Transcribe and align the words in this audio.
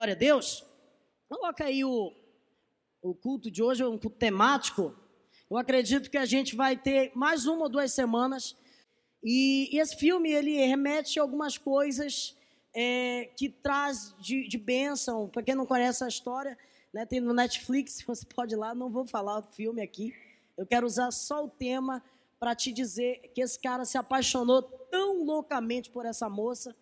Glória 0.00 0.14
a 0.14 0.16
Deus. 0.16 0.64
Coloca 1.28 1.64
aí 1.64 1.84
o, 1.84 2.14
o 3.02 3.16
culto 3.16 3.50
de 3.50 3.60
hoje, 3.60 3.82
é 3.82 3.86
um 3.86 3.98
culto 3.98 4.16
temático. 4.16 4.94
Eu 5.50 5.56
acredito 5.56 6.08
que 6.08 6.16
a 6.16 6.24
gente 6.24 6.54
vai 6.54 6.76
ter 6.76 7.10
mais 7.16 7.46
uma 7.46 7.64
ou 7.64 7.68
duas 7.68 7.92
semanas. 7.92 8.54
E, 9.24 9.68
e 9.74 9.80
esse 9.80 9.96
filme, 9.96 10.30
ele 10.30 10.56
remete 10.56 11.18
a 11.18 11.22
algumas 11.22 11.58
coisas 11.58 12.36
é, 12.72 13.28
que 13.36 13.48
traz 13.48 14.14
de, 14.20 14.46
de 14.46 14.56
bênção. 14.56 15.28
Para 15.28 15.42
quem 15.42 15.56
não 15.56 15.66
conhece 15.66 16.04
a 16.04 16.08
história, 16.08 16.56
né, 16.94 17.04
tem 17.04 17.18
no 17.18 17.34
Netflix, 17.34 18.00
você 18.06 18.24
pode 18.24 18.54
ir 18.54 18.56
lá. 18.56 18.76
Não 18.76 18.88
vou 18.88 19.04
falar 19.04 19.40
o 19.40 19.52
filme 19.52 19.82
aqui. 19.82 20.14
Eu 20.56 20.64
quero 20.64 20.86
usar 20.86 21.10
só 21.10 21.44
o 21.44 21.50
tema 21.50 22.04
para 22.38 22.54
te 22.54 22.72
dizer 22.72 23.32
que 23.34 23.40
esse 23.40 23.58
cara 23.58 23.84
se 23.84 23.98
apaixonou 23.98 24.62
tão 24.62 25.24
loucamente 25.24 25.90
por 25.90 26.06
essa 26.06 26.28
moça 26.28 26.72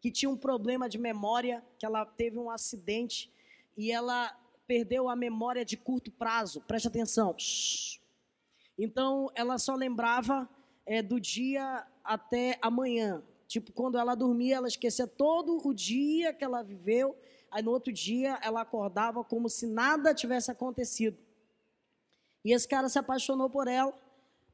que 0.00 0.10
tinha 0.10 0.30
um 0.30 0.36
problema 0.36 0.88
de 0.88 0.98
memória, 0.98 1.62
que 1.78 1.84
ela 1.84 2.04
teve 2.04 2.38
um 2.38 2.50
acidente 2.50 3.30
e 3.76 3.92
ela 3.92 4.34
perdeu 4.66 5.08
a 5.08 5.16
memória 5.16 5.64
de 5.64 5.76
curto 5.76 6.10
prazo. 6.10 6.60
Preste 6.62 6.88
atenção. 6.88 7.36
Então, 8.78 9.30
ela 9.34 9.58
só 9.58 9.74
lembrava 9.74 10.48
é, 10.86 11.02
do 11.02 11.20
dia 11.20 11.86
até 12.02 12.58
amanhã. 12.62 13.22
Tipo, 13.46 13.72
quando 13.72 13.98
ela 13.98 14.14
dormia, 14.14 14.56
ela 14.56 14.68
esquecia 14.68 15.06
todo 15.06 15.60
o 15.62 15.74
dia 15.74 16.32
que 16.32 16.44
ela 16.44 16.62
viveu. 16.62 17.16
Aí, 17.50 17.62
no 17.62 17.72
outro 17.72 17.92
dia, 17.92 18.38
ela 18.42 18.62
acordava 18.62 19.22
como 19.24 19.48
se 19.50 19.66
nada 19.66 20.14
tivesse 20.14 20.50
acontecido. 20.50 21.18
E 22.44 22.52
esse 22.52 22.66
cara 22.66 22.88
se 22.88 22.98
apaixonou 22.98 23.50
por 23.50 23.68
ela. 23.68 23.92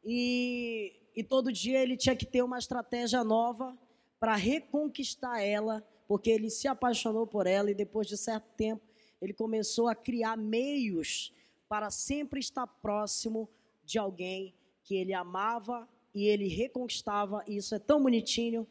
E, 0.05 0.92
e 1.15 1.23
todo 1.23 1.53
dia 1.53 1.81
ele 1.81 1.97
tinha 1.97 2.17
que 2.17 2.27
ter 2.27 2.42
uma 2.42 2.59
estratégia 2.59 3.23
nova 3.23 3.77
para 4.19 4.34
reconquistar 4.34 5.41
ela, 5.41 5.87
porque 6.06 6.30
ele 6.30 6.51
se 6.51 6.69
apaixonou 6.69 7.27
por 7.27 7.47
ela 7.47 7.70
e 7.70 7.75
depois 7.75 8.06
de 8.06 8.16
certo 8.16 8.48
tempo 8.56 8.83
ele 9.20 9.33
começou 9.33 9.89
a 9.89 9.95
criar 9.95 10.37
meios 10.37 11.33
para 11.69 11.91
sempre 11.91 12.39
estar 12.41 12.67
próximo 12.67 13.48
de 13.84 13.98
alguém 13.98 14.55
que 14.83 14.94
ele 14.94 15.12
amava 15.12 15.89
e 16.14 16.27
ele 16.27 16.48
reconquistava. 16.48 17.44
E 17.47 17.56
isso 17.56 17.75
é 17.75 17.78
tão 17.78 18.03
bonitinho. 18.03 18.67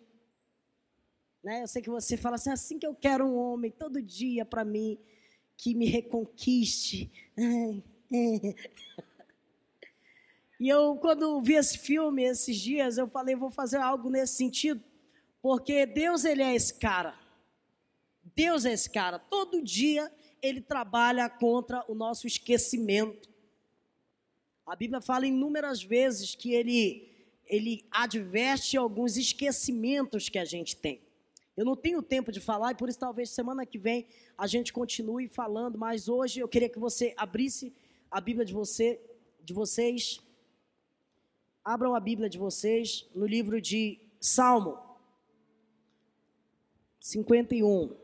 Né? 1.43 1.63
Eu 1.63 1.67
sei 1.67 1.81
que 1.81 1.89
você 1.89 2.15
fala 2.15 2.35
assim, 2.35 2.49
assim 2.49 2.79
que 2.79 2.87
eu 2.87 2.95
quero 2.95 3.25
um 3.25 3.37
homem 3.37 3.71
todo 3.71 4.01
dia 4.01 4.45
para 4.45 4.63
mim 4.63 4.99
que 5.57 5.73
me 5.73 5.85
reconquiste. 5.85 7.11
E 10.57 10.69
eu, 10.69 10.95
quando 10.95 11.41
vi 11.41 11.55
esse 11.55 11.77
filme 11.77 12.23
esses 12.23 12.55
dias, 12.55 12.97
eu 12.97 13.07
falei, 13.09 13.35
vou 13.35 13.49
fazer 13.49 13.75
algo 13.75 14.09
nesse 14.09 14.35
sentido 14.35 14.81
porque 15.45 15.85
Deus, 15.85 16.25
ele 16.25 16.41
é 16.41 16.55
esse 16.55 16.73
cara. 16.73 17.13
Deus 18.35 18.65
é 18.65 18.73
esse 18.73 18.89
cara. 18.89 19.19
Todo 19.19 19.61
dia 19.61 20.11
ele 20.41 20.59
trabalha 20.59 21.29
contra 21.29 21.85
o 21.87 21.93
nosso 21.93 22.25
esquecimento. 22.25 23.29
A 24.65 24.75
Bíblia 24.75 25.01
fala 25.01 25.27
inúmeras 25.27 25.83
vezes 25.83 26.33
que 26.33 26.51
ele, 26.51 27.07
ele 27.45 27.85
adverte 27.91 28.75
alguns 28.75 29.17
esquecimentos 29.17 30.29
que 30.29 30.39
a 30.39 30.45
gente 30.45 30.75
tem. 30.75 30.99
Eu 31.55 31.63
não 31.63 31.75
tenho 31.75 32.01
tempo 32.01 32.31
de 32.31 32.39
falar 32.39 32.71
e 32.71 32.75
por 32.75 32.89
isso 32.89 32.97
talvez 32.97 33.29
semana 33.29 33.67
que 33.67 33.77
vem 33.77 34.07
a 34.35 34.47
gente 34.47 34.73
continue 34.73 35.27
falando, 35.27 35.77
mas 35.77 36.09
hoje 36.09 36.39
eu 36.39 36.47
queria 36.47 36.69
que 36.69 36.79
você 36.79 37.13
abrisse 37.15 37.71
a 38.09 38.19
Bíblia 38.19 38.47
de 38.47 38.51
você, 38.51 38.99
de 39.43 39.53
vocês. 39.53 40.19
Abram 41.63 41.93
a 41.93 41.99
Bíblia 41.99 42.27
de 42.27 42.39
vocês 42.39 43.07
no 43.13 43.27
livro 43.27 43.61
de 43.61 43.99
Salmo 44.19 44.84
51. 47.05 47.95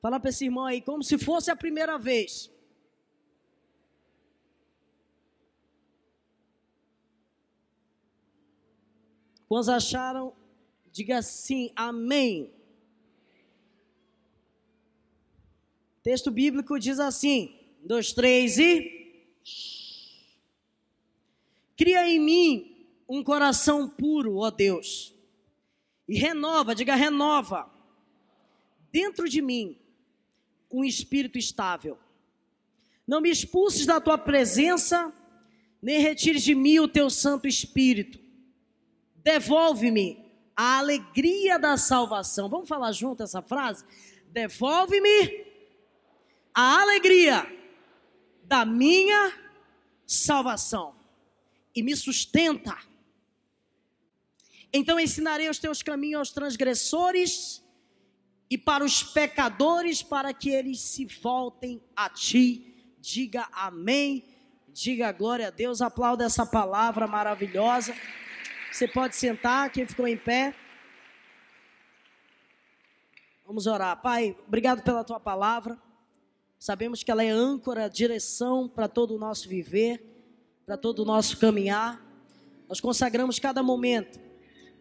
Fala 0.00 0.20
para 0.20 0.30
esse 0.30 0.44
irmão 0.44 0.64
aí, 0.64 0.80
como 0.80 1.02
se 1.02 1.18
fosse 1.18 1.50
a 1.50 1.56
primeira 1.56 1.98
vez. 1.98 2.52
Quantos 9.48 9.68
acharam? 9.68 10.36
Diga 10.92 11.18
assim, 11.18 11.72
amém. 11.74 12.54
Texto 16.04 16.30
bíblico 16.30 16.78
diz 16.78 17.00
assim: 17.00 17.58
dois, 17.82 18.12
três 18.12 18.56
e. 18.56 18.98
Cria 21.76 22.08
em 22.08 22.20
mim 22.20 22.69
um 23.10 23.24
coração 23.24 23.88
puro, 23.88 24.36
ó 24.36 24.52
Deus, 24.52 25.12
e 26.08 26.16
renova, 26.16 26.76
diga 26.76 26.94
renova, 26.94 27.68
dentro 28.92 29.28
de 29.28 29.42
mim 29.42 29.76
um 30.70 30.84
espírito 30.84 31.36
estável. 31.36 31.98
Não 33.04 33.20
me 33.20 33.28
expulses 33.28 33.84
da 33.84 34.00
tua 34.00 34.16
presença, 34.16 35.12
nem 35.82 35.98
retires 35.98 36.44
de 36.44 36.54
mim 36.54 36.78
o 36.78 36.86
teu 36.86 37.10
Santo 37.10 37.48
Espírito. 37.48 38.20
Devolve-me 39.16 40.24
a 40.56 40.78
alegria 40.78 41.58
da 41.58 41.76
salvação. 41.76 42.48
Vamos 42.48 42.68
falar 42.68 42.92
junto 42.92 43.24
essa 43.24 43.42
frase? 43.42 43.84
Devolve-me 44.28 45.46
a 46.54 46.80
alegria 46.82 47.44
da 48.44 48.64
minha 48.64 49.32
salvação 50.06 50.94
e 51.74 51.82
me 51.82 51.96
sustenta 51.96 52.89
então 54.72 55.00
ensinarei 55.00 55.48
os 55.48 55.58
teus 55.58 55.82
caminhos 55.82 56.18
aos 56.18 56.30
transgressores 56.30 57.62
e 58.48 58.56
para 58.56 58.84
os 58.84 59.02
pecadores, 59.02 60.02
para 60.02 60.32
que 60.32 60.50
eles 60.50 60.80
se 60.80 61.06
voltem 61.06 61.82
a 61.94 62.08
ti. 62.08 62.94
Diga 63.00 63.48
amém, 63.52 64.24
diga 64.68 65.10
glória 65.10 65.48
a 65.48 65.50
Deus, 65.50 65.80
aplauda 65.80 66.24
essa 66.24 66.46
palavra 66.46 67.06
maravilhosa. 67.06 67.94
Você 68.70 68.86
pode 68.86 69.16
sentar, 69.16 69.70
quem 69.70 69.86
ficou 69.86 70.06
em 70.06 70.16
pé. 70.16 70.54
Vamos 73.44 73.66
orar. 73.66 74.00
Pai, 74.00 74.36
obrigado 74.46 74.82
pela 74.82 75.02
tua 75.02 75.18
palavra. 75.18 75.76
Sabemos 76.58 77.02
que 77.02 77.10
ela 77.10 77.24
é 77.24 77.30
âncora, 77.30 77.88
direção 77.88 78.68
para 78.68 78.86
todo 78.86 79.16
o 79.16 79.18
nosso 79.18 79.48
viver, 79.48 80.04
para 80.64 80.76
todo 80.76 81.00
o 81.00 81.04
nosso 81.04 81.38
caminhar. 81.38 82.00
Nós 82.68 82.80
consagramos 82.80 83.40
cada 83.40 83.62
momento 83.62 84.29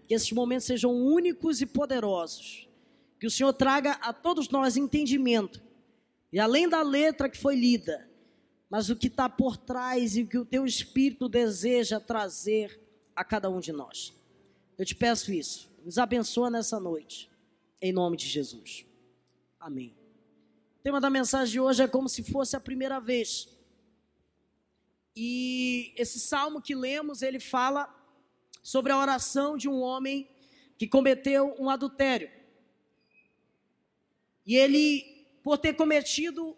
que 0.10 0.16
esses 0.16 0.32
momentos 0.32 0.66
sejam 0.66 0.92
únicos 0.92 1.62
e 1.62 1.68
poderosos. 1.68 2.68
Que 3.20 3.28
o 3.28 3.32
Senhor 3.32 3.54
traga 3.54 3.92
a 4.02 4.12
todos 4.12 4.50
nós 4.50 4.76
entendimento. 4.76 5.62
E 6.34 6.40
além 6.40 6.68
da 6.68 6.82
letra 6.82 7.30
que 7.30 7.38
foi 7.38 7.56
lida, 7.56 8.10
mas 8.72 8.90
o 8.90 8.96
que 8.96 9.06
está 9.06 9.30
por 9.30 9.56
trás 9.56 10.18
e 10.18 10.24
o 10.24 10.28
que 10.28 10.40
o 10.40 10.46
teu 10.46 10.66
Espírito 10.66 11.30
deseja 11.30 12.00
trazer 12.00 12.82
a 13.16 13.24
cada 13.24 13.52
um 13.52 13.60
de 13.60 13.72
nós. 13.72 14.12
Eu 14.80 14.86
te 14.86 14.96
peço 14.96 15.32
isso. 15.32 15.72
Nos 15.86 16.00
abençoa 16.00 16.50
nessa 16.50 16.80
noite. 16.80 17.30
Em 17.80 17.94
nome 17.94 18.18
de 18.18 18.26
Jesus. 18.26 18.88
Amém. 19.60 19.96
O 20.80 20.82
tema 20.82 21.00
da 21.00 21.12
mensagem 21.12 21.52
de 21.52 21.60
hoje 21.60 21.84
é 21.84 21.88
como 21.88 22.10
se 22.10 22.24
fosse 22.24 22.56
a 22.56 22.60
primeira 22.60 23.00
vez. 23.00 23.48
E 25.16 25.94
esse 25.96 26.20
salmo 26.20 26.60
que 26.60 26.74
lemos, 26.74 27.22
ele 27.22 27.40
fala 27.40 27.99
sobre 28.70 28.92
a 28.92 28.98
oração 29.00 29.58
de 29.58 29.68
um 29.68 29.82
homem 29.82 30.30
que 30.78 30.88
cometeu 30.88 31.56
um 31.58 31.72
adultério. 31.72 32.30
E 34.46 34.56
ele, 34.56 35.04
por 35.44 35.58
ter 35.58 35.74
cometido 35.74 36.56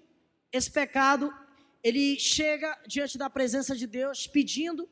esse 0.51 0.69
pecado, 0.69 1.33
ele 1.81 2.19
chega 2.19 2.77
diante 2.85 3.17
da 3.17 3.29
presença 3.29 3.73
de 3.77 3.87
Deus 3.87 4.27
pedindo 4.27 4.89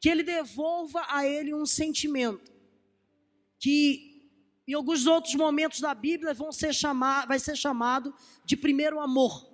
que 0.00 0.08
ele 0.08 0.24
devolva 0.24 1.06
a 1.08 1.24
ele 1.24 1.54
um 1.54 1.64
sentimento 1.64 2.52
que 3.60 4.28
em 4.66 4.74
alguns 4.74 5.06
outros 5.06 5.36
momentos 5.36 5.78
da 5.78 5.94
Bíblia 5.94 6.34
vão 6.34 6.50
ser 6.50 6.74
chamar, 6.74 7.28
vai 7.28 7.38
ser 7.38 7.56
chamado 7.56 8.12
de 8.44 8.56
primeiro 8.56 8.98
amor. 8.98 9.48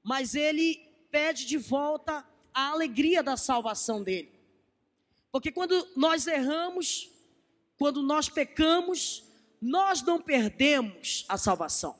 Mas 0.00 0.36
ele 0.36 0.76
pede 1.10 1.44
de 1.44 1.58
volta 1.58 2.24
a 2.54 2.68
alegria 2.68 3.20
da 3.20 3.36
salvação 3.36 4.00
dele. 4.00 4.39
Porque 5.30 5.52
quando 5.52 5.88
nós 5.96 6.26
erramos, 6.26 7.10
quando 7.76 8.02
nós 8.02 8.28
pecamos, 8.28 9.24
nós 9.60 10.02
não 10.02 10.20
perdemos 10.20 11.24
a 11.28 11.38
salvação. 11.38 11.98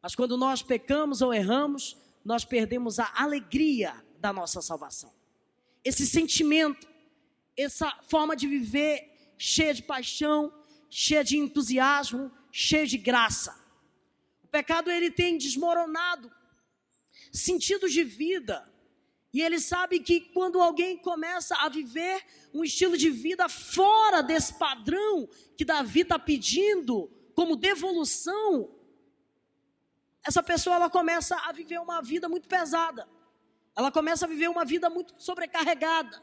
Mas 0.00 0.14
quando 0.14 0.36
nós 0.36 0.62
pecamos 0.62 1.22
ou 1.22 1.32
erramos, 1.32 1.96
nós 2.24 2.44
perdemos 2.44 2.98
a 2.98 3.10
alegria 3.14 3.94
da 4.18 4.32
nossa 4.32 4.62
salvação. 4.62 5.12
Esse 5.84 6.06
sentimento, 6.06 6.86
essa 7.56 7.90
forma 8.08 8.36
de 8.36 8.46
viver 8.46 9.34
cheia 9.36 9.74
de 9.74 9.82
paixão, 9.82 10.52
cheia 10.88 11.24
de 11.24 11.36
entusiasmo, 11.36 12.30
cheia 12.50 12.86
de 12.86 12.96
graça. 12.96 13.58
O 14.42 14.48
pecado 14.48 14.90
ele 14.90 15.10
tem 15.10 15.36
desmoronado 15.36 16.30
sentidos 17.32 17.92
de 17.92 18.04
vida 18.04 18.72
E 19.34 19.42
ele 19.42 19.58
sabe 19.58 19.98
que 19.98 20.20
quando 20.20 20.62
alguém 20.62 20.96
começa 20.96 21.56
a 21.56 21.68
viver 21.68 22.24
um 22.54 22.62
estilo 22.62 22.96
de 22.96 23.10
vida 23.10 23.48
fora 23.48 24.22
desse 24.22 24.54
padrão 24.54 25.28
que 25.56 25.64
Davi 25.64 26.02
está 26.02 26.16
pedindo 26.20 27.10
como 27.34 27.56
devolução, 27.56 28.72
essa 30.24 30.40
pessoa 30.40 30.76
ela 30.76 30.88
começa 30.88 31.34
a 31.34 31.50
viver 31.50 31.80
uma 31.80 32.00
vida 32.00 32.28
muito 32.28 32.48
pesada. 32.48 33.08
Ela 33.74 33.90
começa 33.90 34.24
a 34.24 34.28
viver 34.28 34.48
uma 34.48 34.64
vida 34.64 34.88
muito 34.88 35.20
sobrecarregada. 35.20 36.22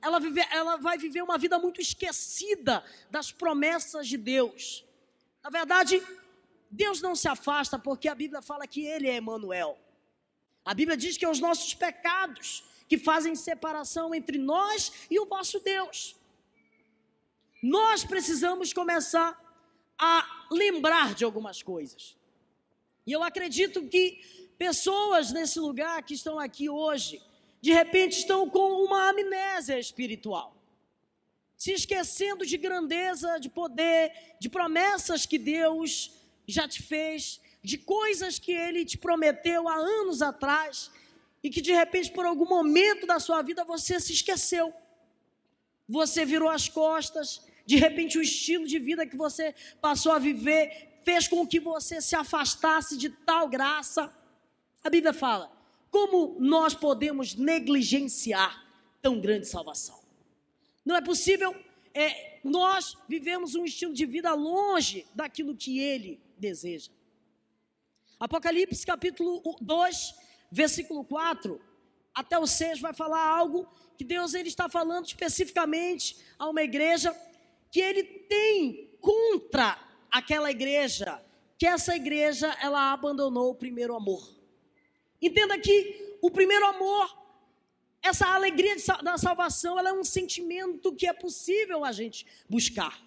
Ela, 0.00 0.18
vive, 0.18 0.40
ela 0.50 0.78
vai 0.78 0.96
viver 0.96 1.20
uma 1.20 1.36
vida 1.36 1.58
muito 1.58 1.78
esquecida 1.78 2.82
das 3.10 3.30
promessas 3.30 4.08
de 4.08 4.16
Deus. 4.16 4.82
Na 5.44 5.50
verdade, 5.50 6.02
Deus 6.70 7.02
não 7.02 7.14
se 7.14 7.28
afasta 7.28 7.78
porque 7.78 8.08
a 8.08 8.14
Bíblia 8.14 8.40
fala 8.40 8.66
que 8.66 8.86
Ele 8.86 9.10
é 9.10 9.18
Emmanuel. 9.18 9.78
A 10.66 10.74
Bíblia 10.74 10.96
diz 10.96 11.16
que 11.16 11.24
é 11.24 11.30
os 11.30 11.38
nossos 11.38 11.72
pecados 11.74 12.64
que 12.88 12.98
fazem 12.98 13.36
separação 13.36 14.12
entre 14.12 14.36
nós 14.36 14.92
e 15.08 15.18
o 15.20 15.24
nosso 15.24 15.60
Deus. 15.60 16.16
Nós 17.62 18.04
precisamos 18.04 18.72
começar 18.72 19.40
a 19.96 20.46
lembrar 20.50 21.14
de 21.14 21.24
algumas 21.24 21.62
coisas. 21.62 22.16
E 23.06 23.12
eu 23.12 23.22
acredito 23.22 23.86
que 23.86 24.52
pessoas 24.58 25.30
nesse 25.30 25.60
lugar 25.60 26.02
que 26.02 26.14
estão 26.14 26.36
aqui 26.36 26.68
hoje, 26.68 27.22
de 27.60 27.72
repente 27.72 28.18
estão 28.18 28.50
com 28.50 28.84
uma 28.84 29.10
amnésia 29.10 29.78
espiritual, 29.78 30.56
se 31.56 31.72
esquecendo 31.72 32.44
de 32.44 32.56
grandeza, 32.56 33.38
de 33.38 33.48
poder, 33.48 34.12
de 34.40 34.48
promessas 34.48 35.24
que 35.24 35.38
Deus 35.38 36.10
já 36.46 36.66
te 36.66 36.82
fez, 36.82 37.40
de 37.66 37.78
coisas 37.78 38.38
que 38.38 38.52
Ele 38.52 38.84
te 38.84 38.96
prometeu 38.96 39.68
há 39.68 39.74
anos 39.74 40.22
atrás 40.22 40.88
e 41.42 41.50
que 41.50 41.60
de 41.60 41.72
repente, 41.72 42.12
por 42.12 42.24
algum 42.24 42.46
momento 42.46 43.08
da 43.08 43.18
sua 43.18 43.42
vida, 43.42 43.64
você 43.64 43.98
se 43.98 44.12
esqueceu. 44.12 44.72
Você 45.88 46.24
virou 46.24 46.48
as 46.48 46.68
costas, 46.68 47.44
de 47.66 47.74
repente, 47.74 48.18
o 48.18 48.22
estilo 48.22 48.68
de 48.68 48.78
vida 48.78 49.04
que 49.04 49.16
você 49.16 49.52
passou 49.80 50.12
a 50.12 50.18
viver 50.20 51.00
fez 51.02 51.26
com 51.26 51.44
que 51.44 51.58
você 51.58 52.00
se 52.00 52.14
afastasse 52.14 52.96
de 52.96 53.10
tal 53.10 53.48
graça. 53.48 54.16
A 54.84 54.88
Bíblia 54.88 55.12
fala: 55.12 55.50
como 55.90 56.36
nós 56.38 56.72
podemos 56.72 57.34
negligenciar 57.34 58.64
tão 59.02 59.20
grande 59.20 59.48
salvação? 59.48 60.00
Não 60.84 60.94
é 60.94 61.00
possível 61.00 61.52
é, 61.92 62.38
nós 62.44 62.96
vivemos 63.08 63.56
um 63.56 63.64
estilo 63.64 63.92
de 63.92 64.06
vida 64.06 64.32
longe 64.34 65.04
daquilo 65.12 65.56
que 65.56 65.80
Ele 65.80 66.20
deseja. 66.38 66.92
Apocalipse 68.18 68.86
capítulo 68.86 69.42
2, 69.60 70.14
versículo 70.50 71.04
4 71.04 71.60
até 72.14 72.38
o 72.38 72.46
6 72.46 72.80
vai 72.80 72.94
falar 72.94 73.22
algo 73.28 73.68
que 73.98 74.02
Deus 74.02 74.32
ele 74.32 74.48
está 74.48 74.70
falando 74.70 75.04
especificamente 75.04 76.16
a 76.38 76.48
uma 76.48 76.62
igreja 76.62 77.14
que 77.70 77.78
ele 77.78 78.02
tem 78.02 78.90
contra 79.02 79.78
aquela 80.10 80.50
igreja, 80.50 81.22
que 81.58 81.66
essa 81.66 81.94
igreja 81.94 82.56
ela 82.62 82.90
abandonou 82.90 83.50
o 83.50 83.54
primeiro 83.54 83.94
amor. 83.94 84.34
Entenda 85.20 85.58
que 85.58 86.16
o 86.22 86.30
primeiro 86.30 86.64
amor, 86.66 87.14
essa 88.02 88.26
alegria 88.28 88.76
da 89.02 89.18
salvação, 89.18 89.78
ela 89.78 89.90
é 89.90 89.92
um 89.92 90.04
sentimento 90.04 90.94
que 90.94 91.06
é 91.06 91.12
possível 91.12 91.84
a 91.84 91.92
gente 91.92 92.26
buscar. 92.48 93.05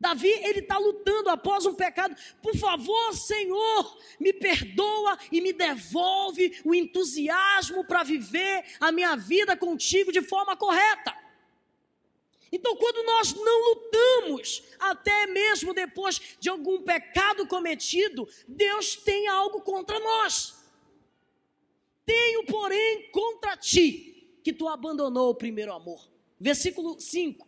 Davi, 0.00 0.28
ele 0.28 0.60
está 0.60 0.78
lutando 0.78 1.28
após 1.28 1.66
um 1.66 1.74
pecado. 1.74 2.14
Por 2.40 2.56
favor, 2.56 3.14
Senhor, 3.14 3.98
me 4.20 4.32
perdoa 4.32 5.18
e 5.32 5.40
me 5.40 5.52
devolve 5.52 6.60
o 6.64 6.74
entusiasmo 6.74 7.84
para 7.84 8.04
viver 8.04 8.64
a 8.78 8.92
minha 8.92 9.16
vida 9.16 9.56
contigo 9.56 10.12
de 10.12 10.22
forma 10.22 10.56
correta. 10.56 11.16
Então, 12.50 12.76
quando 12.76 13.04
nós 13.04 13.34
não 13.34 13.64
lutamos, 13.70 14.62
até 14.78 15.26
mesmo 15.26 15.74
depois 15.74 16.20
de 16.38 16.48
algum 16.48 16.80
pecado 16.82 17.46
cometido, 17.46 18.26
Deus 18.46 18.96
tem 18.96 19.26
algo 19.26 19.60
contra 19.60 19.98
nós. 19.98 20.56
Tenho, 22.06 22.46
porém, 22.46 23.10
contra 23.10 23.56
ti 23.56 24.38
que 24.42 24.52
tu 24.52 24.66
abandonou 24.68 25.30
o 25.30 25.34
primeiro 25.34 25.72
amor. 25.72 26.08
Versículo 26.40 26.98
5. 26.98 27.47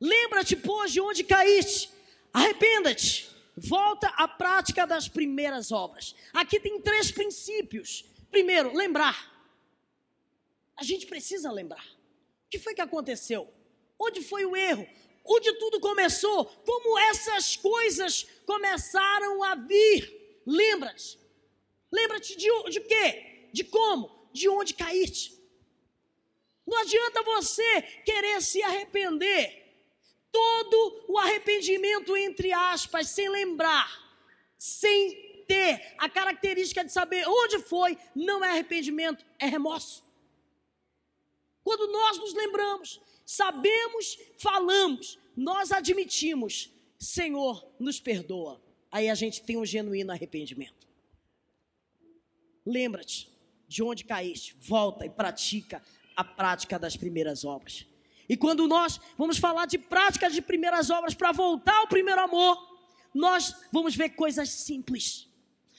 Lembra-te, 0.00 0.54
pois, 0.56 0.92
de 0.92 1.00
onde 1.00 1.24
caíste, 1.24 1.90
arrependa-te, 2.32 3.28
volta 3.56 4.08
à 4.10 4.28
prática 4.28 4.86
das 4.86 5.08
primeiras 5.08 5.72
obras. 5.72 6.14
Aqui 6.32 6.60
tem 6.60 6.80
três 6.80 7.10
princípios. 7.10 8.04
Primeiro, 8.30 8.74
lembrar. 8.74 9.36
A 10.76 10.84
gente 10.84 11.06
precisa 11.06 11.50
lembrar. 11.50 11.84
O 11.84 12.50
que 12.50 12.58
foi 12.58 12.74
que 12.74 12.80
aconteceu? 12.80 13.52
Onde 13.98 14.22
foi 14.22 14.44
o 14.44 14.56
erro? 14.56 14.86
Onde 15.24 15.52
tudo 15.58 15.80
começou? 15.80 16.44
Como 16.44 16.98
essas 16.98 17.56
coisas 17.56 18.24
começaram 18.46 19.42
a 19.42 19.54
vir? 19.56 20.40
Lembra-te. 20.46 21.18
Lembra-te 21.92 22.36
de, 22.36 22.48
de 22.70 22.80
quê? 22.80 23.48
De 23.52 23.64
como? 23.64 24.30
De 24.32 24.48
onde 24.48 24.74
caíste. 24.74 25.36
Não 26.66 26.78
adianta 26.78 27.22
você 27.22 27.82
querer 28.04 28.40
se 28.40 28.62
arrepender 28.62 29.67
todo 30.30 31.04
o 31.08 31.18
arrependimento, 31.18 32.16
entre 32.16 32.52
aspas, 32.52 33.08
sem 33.08 33.28
lembrar, 33.28 33.88
sem 34.56 35.44
ter 35.46 35.94
a 35.98 36.08
característica 36.08 36.84
de 36.84 36.92
saber 36.92 37.26
onde 37.26 37.58
foi, 37.60 37.96
não 38.14 38.44
é 38.44 38.50
arrependimento, 38.50 39.24
é 39.38 39.46
remorso. 39.46 40.04
Quando 41.64 41.90
nós 41.90 42.18
nos 42.18 42.34
lembramos, 42.34 43.00
sabemos, 43.24 44.18
falamos, 44.38 45.18
nós 45.36 45.72
admitimos, 45.72 46.70
Senhor, 46.98 47.66
nos 47.78 48.00
perdoa. 48.00 48.60
Aí 48.90 49.08
a 49.08 49.14
gente 49.14 49.42
tem 49.42 49.56
um 49.56 49.66
genuíno 49.66 50.12
arrependimento. 50.12 50.86
Lembra-te 52.64 53.30
de 53.66 53.82
onde 53.82 54.04
caíste, 54.04 54.56
volta 54.58 55.04
e 55.04 55.10
pratica 55.10 55.82
a 56.16 56.24
prática 56.24 56.78
das 56.78 56.96
primeiras 56.96 57.44
obras. 57.44 57.86
E 58.28 58.36
quando 58.36 58.68
nós 58.68 59.00
vamos 59.16 59.38
falar 59.38 59.66
de 59.66 59.78
práticas 59.78 60.34
de 60.34 60.42
primeiras 60.42 60.90
obras 60.90 61.14
para 61.14 61.32
voltar 61.32 61.76
ao 61.76 61.88
primeiro 61.88 62.20
amor, 62.20 62.58
nós 63.14 63.54
vamos 63.72 63.96
ver 63.96 64.10
coisas 64.10 64.50
simples. 64.50 65.26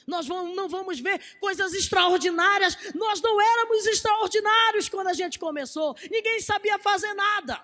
Nós 0.08 0.28
vamos, 0.28 0.56
não 0.56 0.68
vamos 0.68 1.00
ver 1.00 1.22
coisas 1.40 1.74
extraordinárias. 1.74 2.76
Nós 2.96 3.22
não 3.22 3.40
éramos 3.40 3.86
extraordinários 3.86 4.90
quando 4.90 5.08
a 5.08 5.14
gente 5.14 5.38
começou. 5.38 5.96
Ninguém 6.10 6.42
sabia 6.42 6.80
fazer 6.80 7.14
nada. 7.14 7.64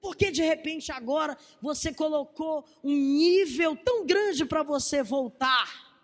Porque 0.00 0.30
de 0.30 0.42
repente 0.42 0.92
agora 0.92 1.36
você 1.60 1.92
colocou 1.92 2.64
um 2.84 2.94
nível 2.94 3.74
tão 3.74 4.06
grande 4.06 4.44
para 4.44 4.62
você 4.62 5.02
voltar. 5.02 5.96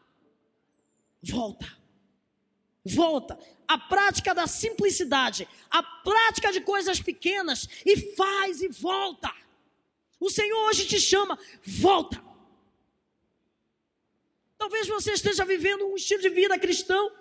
Volta. 1.22 1.79
Volta 2.84 3.38
a 3.68 3.78
prática 3.78 4.34
da 4.34 4.46
simplicidade, 4.46 5.46
a 5.70 5.82
prática 5.82 6.50
de 6.50 6.60
coisas 6.60 7.00
pequenas 7.00 7.68
e 7.86 8.14
faz 8.16 8.62
e 8.62 8.68
volta. 8.68 9.32
O 10.18 10.28
Senhor 10.28 10.58
hoje 10.68 10.86
te 10.86 11.00
chama, 11.00 11.38
volta. 11.62 12.22
Talvez 14.58 14.88
você 14.88 15.12
esteja 15.12 15.44
vivendo 15.44 15.86
um 15.86 15.94
estilo 15.94 16.20
de 16.20 16.30
vida 16.30 16.58
cristão, 16.58 17.12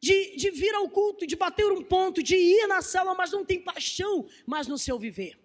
de, 0.00 0.36
de 0.36 0.50
vir 0.50 0.74
ao 0.74 0.88
culto, 0.90 1.26
de 1.26 1.34
bater 1.34 1.72
um 1.72 1.82
ponto, 1.82 2.22
de 2.22 2.36
ir 2.36 2.66
na 2.66 2.82
cela, 2.82 3.14
mas 3.14 3.30
não 3.30 3.44
tem 3.44 3.60
paixão 3.60 4.28
mais 4.44 4.66
no 4.66 4.76
seu 4.76 4.98
viver. 4.98 5.38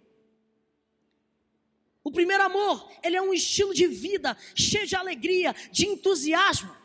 O 2.04 2.12
primeiro 2.12 2.44
amor, 2.44 2.92
ele 3.04 3.16
é 3.16 3.22
um 3.22 3.34
estilo 3.34 3.74
de 3.74 3.88
vida 3.88 4.36
cheio 4.54 4.86
de 4.86 4.96
alegria, 4.96 5.56
de 5.72 5.88
entusiasmo 5.88 6.79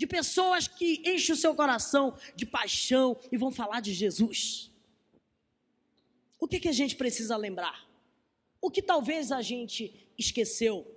de 0.00 0.06
pessoas 0.06 0.66
que 0.66 1.02
enchem 1.04 1.34
o 1.34 1.36
seu 1.36 1.54
coração 1.54 2.16
de 2.34 2.46
paixão 2.46 3.18
e 3.30 3.36
vão 3.36 3.50
falar 3.50 3.80
de 3.80 3.92
Jesus. 3.92 4.72
O 6.38 6.48
que, 6.48 6.58
que 6.58 6.70
a 6.70 6.72
gente 6.72 6.96
precisa 6.96 7.36
lembrar? 7.36 7.86
O 8.62 8.70
que 8.70 8.80
talvez 8.80 9.30
a 9.30 9.42
gente 9.42 9.94
esqueceu? 10.16 10.90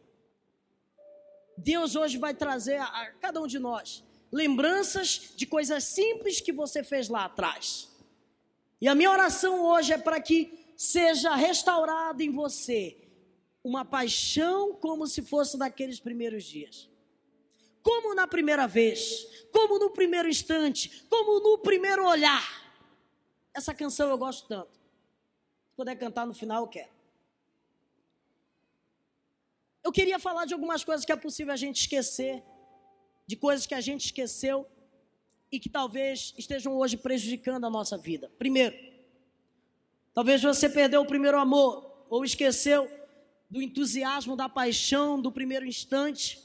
Deus 1.58 1.98
hoje 1.98 2.18
vai 2.18 2.34
trazer 2.34 2.78
a, 2.80 3.12
cada 3.20 3.42
um 3.42 3.46
de 3.46 3.60
nós 3.60 4.06
lembranças 4.32 5.34
de 5.36 5.46
coisas 5.46 5.84
simples 5.84 6.40
que 6.40 6.54
você 6.54 6.82
fez 6.82 7.10
lá 7.10 7.26
atrás. 7.26 7.90
E 8.80 8.88
a 8.88 8.96
minha 8.96 9.12
oração 9.12 9.66
hoje 9.66 9.92
é 9.92 9.98
para 9.98 10.22
que 10.22 10.66
seja 10.78 11.36
restaurada 11.36 12.24
em 12.24 12.32
você 12.32 12.98
uma 13.62 13.84
paixão 13.84 14.74
como 14.76 15.06
se 15.08 15.22
fosse 15.22 15.58
daqueles 15.58 16.00
primeiros 16.00 16.46
dias 16.46 16.93
como 17.84 18.16
na 18.16 18.26
primeira 18.26 18.66
vez, 18.66 19.28
como 19.52 19.78
no 19.78 19.92
primeiro 19.92 20.28
instante, 20.28 21.06
como 21.10 21.40
no 21.40 21.60
primeiro 21.60 22.08
olhar. 22.08 22.44
Essa 23.54 23.74
canção 23.74 24.10
eu 24.10 24.18
gosto 24.18 24.48
tanto. 24.48 24.74
Se 24.74 25.76
puder 25.76 25.96
cantar 25.96 26.26
no 26.26 26.34
final, 26.34 26.64
eu 26.64 26.68
quero. 26.68 26.92
Eu 29.84 29.92
queria 29.92 30.18
falar 30.18 30.46
de 30.46 30.54
algumas 30.54 30.84
coisas 30.84 31.06
que 31.06 31.12
é 31.12 31.16
possível 31.16 31.54
a 31.54 31.58
gente 31.58 31.82
esquecer, 31.82 32.42
de 33.28 33.36
coisas 33.36 33.68
que 33.68 33.76
a 33.76 33.82
gente 33.82 34.06
esqueceu. 34.06 34.66
e 35.52 35.60
que 35.60 35.70
talvez 35.70 36.34
estejam 36.36 36.76
hoje 36.76 36.98
prejudicando 36.98 37.66
a 37.66 37.70
nossa 37.70 37.96
vida. 37.96 38.28
Primeiro, 38.40 38.76
talvez 40.12 40.42
você 40.42 40.68
perdeu 40.68 41.02
o 41.02 41.06
primeiro 41.06 41.40
amor 41.40 42.08
ou 42.10 42.26
esqueceu 42.26 42.90
do 43.52 43.62
entusiasmo, 43.62 44.36
da 44.36 44.50
paixão 44.50 45.22
do 45.22 45.32
primeiro 45.32 45.64
instante, 45.64 46.43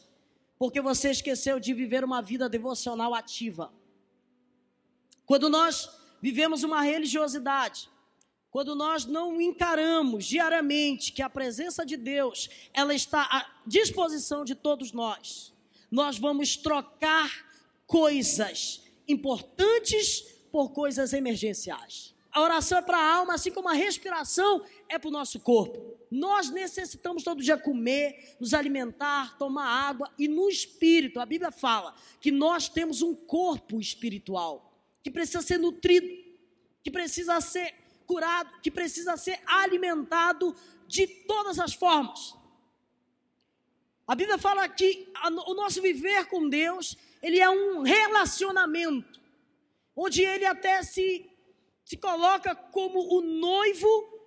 porque 0.59 0.81
você 0.81 1.11
esqueceu 1.11 1.61
de 1.61 1.73
viver 1.73 2.03
uma 2.05 2.21
vida 2.21 2.49
devocional 2.49 3.15
ativa. 3.15 3.73
Quando 5.25 5.49
nós 5.49 5.89
vivemos 6.21 6.65
uma 6.65 6.83
religiosidade, 6.83 7.89
quando 8.51 8.75
nós 8.75 9.05
não 9.05 9.41
encaramos 9.41 10.25
diariamente 10.25 11.13
que 11.13 11.23
a 11.23 11.31
presença 11.31 11.85
de 11.85 11.97
Deus, 11.97 12.49
ela 12.73 12.95
está 12.95 13.23
à 13.23 13.47
disposição 13.67 14.45
de 14.45 14.55
todos 14.55 14.91
nós, 14.91 15.53
nós 15.91 16.19
vamos 16.19 16.57
trocar 16.57 17.31
coisas 17.87 18.83
importantes 19.07 20.23
por 20.51 20.71
coisas 20.71 21.13
emergenciais. 21.13 22.15
A 22.31 22.43
oração 22.43 22.79
é 22.79 22.83
para 22.83 22.99
a 22.99 23.17
alma, 23.17 23.35
assim 23.35 23.51
como 23.51 23.69
a 23.69 23.75
respiração 23.75 24.65
é 24.89 24.99
para 24.99 25.09
o 25.09 25.13
nosso 25.13 25.41
corpo. 25.41 25.97
Nós 26.11 26.51
necessitamos 26.51 27.23
todo 27.23 27.43
dia 27.43 27.59
comer, 27.59 28.37
nos 28.41 28.55
alimentar, 28.55 29.37
tomar 29.37 29.67
água 29.67 30.11
e 30.19 30.27
no 30.27 30.49
espírito. 30.49 31.21
A 31.21 31.27
Bíblia 31.27 31.51
fala 31.51 31.95
que 32.21 32.31
nós 32.31 32.69
temos 32.69 33.03
um 33.03 33.15
corpo 33.15 33.79
espiritual 33.79 34.69
que 35.03 35.11
precisa 35.11 35.43
ser 35.43 35.59
nutrido, 35.59 36.07
que 36.83 36.91
precisa 36.91 37.41
ser 37.41 37.75
curado, 38.07 38.61
que 38.63 38.71
precisa 38.71 39.17
ser 39.17 39.41
alimentado 39.47 40.57
de 40.87 41.07
todas 41.07 41.59
as 41.59 41.75
formas. 41.75 42.35
A 44.07 44.15
Bíblia 44.15 44.39
fala 44.39 44.67
que 44.69 45.13
o 45.47 45.55
nosso 45.55 45.83
viver 45.83 46.27
com 46.27 46.49
Deus, 46.49 46.97
ele 47.23 47.39
é 47.39 47.49
um 47.51 47.83
relacionamento, 47.83 49.21
onde 49.95 50.23
ele 50.23 50.47
até 50.47 50.83
se, 50.83 51.31
se 51.85 51.97
coloca 51.99 52.55
como 52.55 53.15
o 53.15 53.21
noivo 53.21 54.18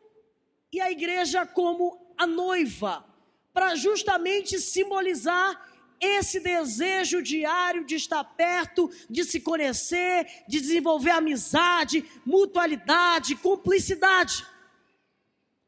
e 0.72 0.80
a 0.80 0.92
igreja 0.92 1.46
como 1.46 2.14
a 2.18 2.26
noiva, 2.26 3.06
para 3.54 3.76
justamente 3.76 4.60
simbolizar 4.60 5.70
esse 6.00 6.40
desejo 6.40 7.22
diário 7.22 7.86
de 7.86 7.96
estar 7.96 8.24
perto, 8.24 8.90
de 9.10 9.24
se 9.24 9.40
conhecer, 9.40 10.26
de 10.48 10.60
desenvolver 10.60 11.12
amizade, 11.12 12.04
mutualidade, 12.26 13.36
cumplicidade. 13.36 14.46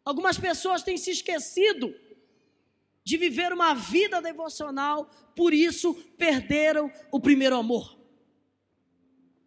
Algumas 0.03 0.38
pessoas 0.38 0.81
têm 0.81 0.98
se 0.98 1.12
esquecido 1.12 1.93
de 3.03 3.17
viver 3.17 3.53
uma 3.53 3.75
vida 3.75 4.22
devocional, 4.22 5.10
por 5.36 5.53
isso 5.53 5.93
perderam 6.17 6.91
o 7.12 7.19
primeiro 7.19 7.55
amor. 7.55 7.98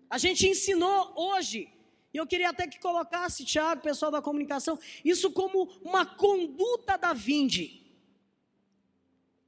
A 0.09 0.19
gente 0.19 0.47
ensinou 0.47 1.13
hoje, 1.17 1.69
e 2.17 2.19
eu 2.19 2.27
queria 2.27 2.49
até 2.49 2.67
que 2.67 2.79
colocasse, 2.81 3.45
Tiago, 3.45 3.83
pessoal 3.83 4.11
da 4.11 4.23
comunicação, 4.23 4.79
isso 5.05 5.31
como 5.31 5.65
uma 5.83 6.07
conduta 6.07 6.97
da 6.97 7.13
vinde 7.13 7.85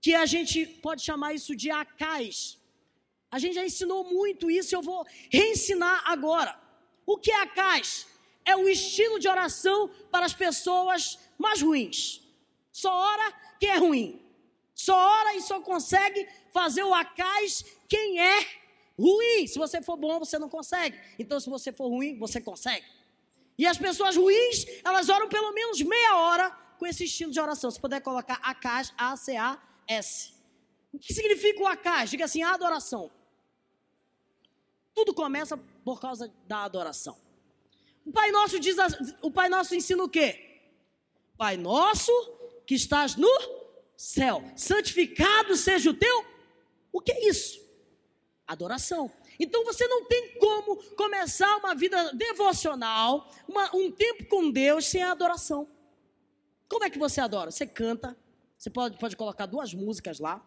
que 0.02 0.14
a 0.14 0.26
gente 0.26 0.66
pode 0.66 1.00
chamar 1.02 1.32
isso 1.32 1.56
de 1.56 1.70
acais. 1.70 2.58
A 3.30 3.38
gente 3.38 3.54
já 3.54 3.64
ensinou 3.64 4.04
muito 4.04 4.50
isso, 4.50 4.74
eu 4.74 4.82
vou 4.82 5.06
reensinar 5.30 6.02
agora. 6.04 6.60
O 7.06 7.16
que 7.16 7.30
é 7.30 7.40
acais? 7.40 8.06
É 8.44 8.54
o 8.54 8.68
estilo 8.68 9.18
de 9.18 9.28
oração 9.28 9.88
para 10.10 10.26
as 10.26 10.34
pessoas 10.34 11.18
mais 11.38 11.62
ruins. 11.62 12.20
Só 12.70 12.92
ora 12.94 13.32
quem 13.58 13.70
é 13.70 13.78
ruim. 13.78 14.20
Só 14.74 14.94
ora 14.94 15.34
e 15.36 15.40
só 15.40 15.58
consegue 15.62 16.28
fazer 16.52 16.82
o 16.82 16.92
acais 16.92 17.64
quem 17.88 18.20
é 18.20 18.67
ruim. 18.98 19.46
Se 19.46 19.58
você 19.58 19.80
for 19.80 19.96
bom, 19.96 20.18
você 20.18 20.38
não 20.38 20.48
consegue. 20.48 20.98
Então, 21.18 21.38
se 21.38 21.48
você 21.48 21.72
for 21.72 21.88
ruim, 21.88 22.18
você 22.18 22.40
consegue. 22.40 22.86
E 23.56 23.66
as 23.66 23.78
pessoas 23.78 24.16
ruins, 24.16 24.66
elas 24.84 25.08
oram 25.08 25.28
pelo 25.28 25.52
menos 25.52 25.80
meia 25.82 26.16
hora 26.16 26.50
com 26.78 26.86
esse 26.86 27.04
estilo 27.04 27.32
de 27.32 27.40
oração. 27.40 27.70
Se 27.70 27.80
puder 27.80 28.00
colocar 28.00 28.40
acais, 28.42 28.92
A-C-A, 28.96 29.60
S. 29.86 30.32
O 30.92 30.98
que 30.98 31.12
significa 31.12 31.62
o 31.62 31.66
acais? 31.66 32.10
Diga 32.10 32.24
assim, 32.24 32.42
adoração. 32.42 33.10
Tudo 34.94 35.12
começa 35.14 35.56
por 35.84 36.00
causa 36.00 36.32
da 36.46 36.64
adoração. 36.64 37.16
O 38.04 38.12
Pai 38.12 38.30
Nosso 38.30 38.58
diz, 38.58 38.76
o 39.20 39.30
Pai 39.30 39.48
Nosso 39.48 39.74
ensina 39.74 40.02
o 40.02 40.08
quê? 40.08 40.62
Pai 41.36 41.56
Nosso 41.56 42.12
que 42.66 42.74
estás 42.74 43.16
no 43.16 43.30
céu, 43.96 44.42
santificado 44.56 45.56
seja 45.56 45.90
o 45.90 45.94
teu. 45.94 46.24
O 46.92 47.00
que 47.00 47.12
é 47.12 47.28
isso? 47.28 47.67
Adoração. 48.48 49.12
Então 49.38 49.64
você 49.64 49.86
não 49.86 50.06
tem 50.06 50.38
como 50.38 50.76
começar 50.94 51.58
uma 51.58 51.74
vida 51.74 52.12
devocional, 52.14 53.30
uma, 53.46 53.76
um 53.76 53.92
tempo 53.92 54.24
com 54.26 54.50
Deus 54.50 54.86
sem 54.86 55.02
a 55.02 55.12
adoração. 55.12 55.68
Como 56.68 56.84
é 56.84 56.90
que 56.90 56.98
você 56.98 57.20
adora? 57.20 57.50
Você 57.50 57.66
canta, 57.66 58.16
você 58.56 58.70
pode, 58.70 58.98
pode 58.98 59.16
colocar 59.16 59.46
duas 59.46 59.72
músicas 59.72 60.18
lá. 60.18 60.44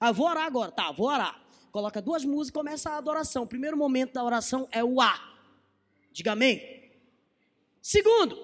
Ah, 0.00 0.10
vou 0.10 0.26
orar 0.26 0.46
agora. 0.46 0.72
Tá, 0.72 0.90
vou 0.90 1.06
orar. 1.06 1.40
Coloca 1.70 2.00
duas 2.00 2.24
músicas 2.24 2.48
e 2.48 2.52
começa 2.52 2.90
a 2.90 2.96
adoração. 2.96 3.42
O 3.44 3.46
primeiro 3.46 3.76
momento 3.76 4.14
da 4.14 4.24
oração 4.24 4.68
é 4.72 4.82
o 4.82 5.00
A. 5.00 5.36
Diga 6.10 6.32
amém. 6.32 6.90
Segundo, 7.80 8.36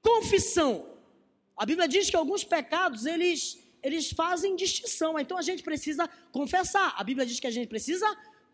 confissão. 0.00 0.94
A 1.56 1.64
Bíblia 1.64 1.88
diz 1.88 2.10
que 2.10 2.16
alguns 2.16 2.44
pecados, 2.44 3.06
eles, 3.06 3.58
eles 3.84 4.10
fazem 4.10 4.56
distinção. 4.56 5.18
Então 5.18 5.36
a 5.36 5.42
gente 5.42 5.62
precisa 5.62 6.08
confessar. 6.32 6.94
A 6.96 7.04
Bíblia 7.04 7.26
diz 7.26 7.38
que 7.38 7.46
a 7.46 7.50
gente 7.50 7.68
precisa 7.68 8.06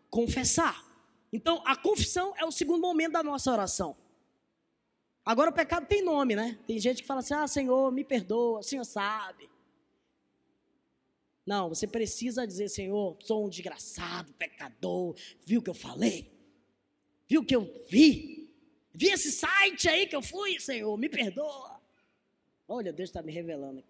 confessar. 0.09 0.85
Então 1.31 1.63
a 1.65 1.75
confissão 1.75 2.33
é 2.37 2.45
o 2.45 2.51
segundo 2.51 2.81
momento 2.81 3.13
da 3.13 3.23
nossa 3.23 3.49
oração. 3.49 3.95
Agora 5.23 5.49
o 5.49 5.53
pecado 5.53 5.87
tem 5.87 6.03
nome, 6.03 6.35
né? 6.35 6.59
Tem 6.67 6.77
gente 6.77 7.01
que 7.01 7.07
fala 7.07 7.21
assim: 7.21 7.33
ah, 7.33 7.47
Senhor, 7.47 7.91
me 7.91 8.03
perdoa, 8.03 8.59
o 8.59 8.63
Senhor 8.63 8.83
sabe. 8.83 9.49
Não, 11.45 11.69
você 11.69 11.87
precisa 11.87 12.45
dizer: 12.45 12.67
Senhor, 12.67 13.15
sou 13.21 13.45
um 13.45 13.49
desgraçado, 13.49 14.33
pecador. 14.33 15.15
Viu 15.45 15.61
o 15.61 15.63
que 15.63 15.69
eu 15.69 15.73
falei? 15.73 16.29
Viu 17.25 17.41
o 17.41 17.45
que 17.45 17.55
eu 17.55 17.73
vi? 17.89 18.53
Vi 18.93 19.07
esse 19.07 19.31
site 19.31 19.87
aí 19.87 20.05
que 20.05 20.15
eu 20.15 20.21
fui, 20.21 20.59
Senhor, 20.59 20.97
me 20.97 21.07
perdoa. 21.07 21.79
Olha, 22.67 22.91
Deus 22.91 23.09
está 23.09 23.21
me 23.21 23.31
revelando. 23.31 23.81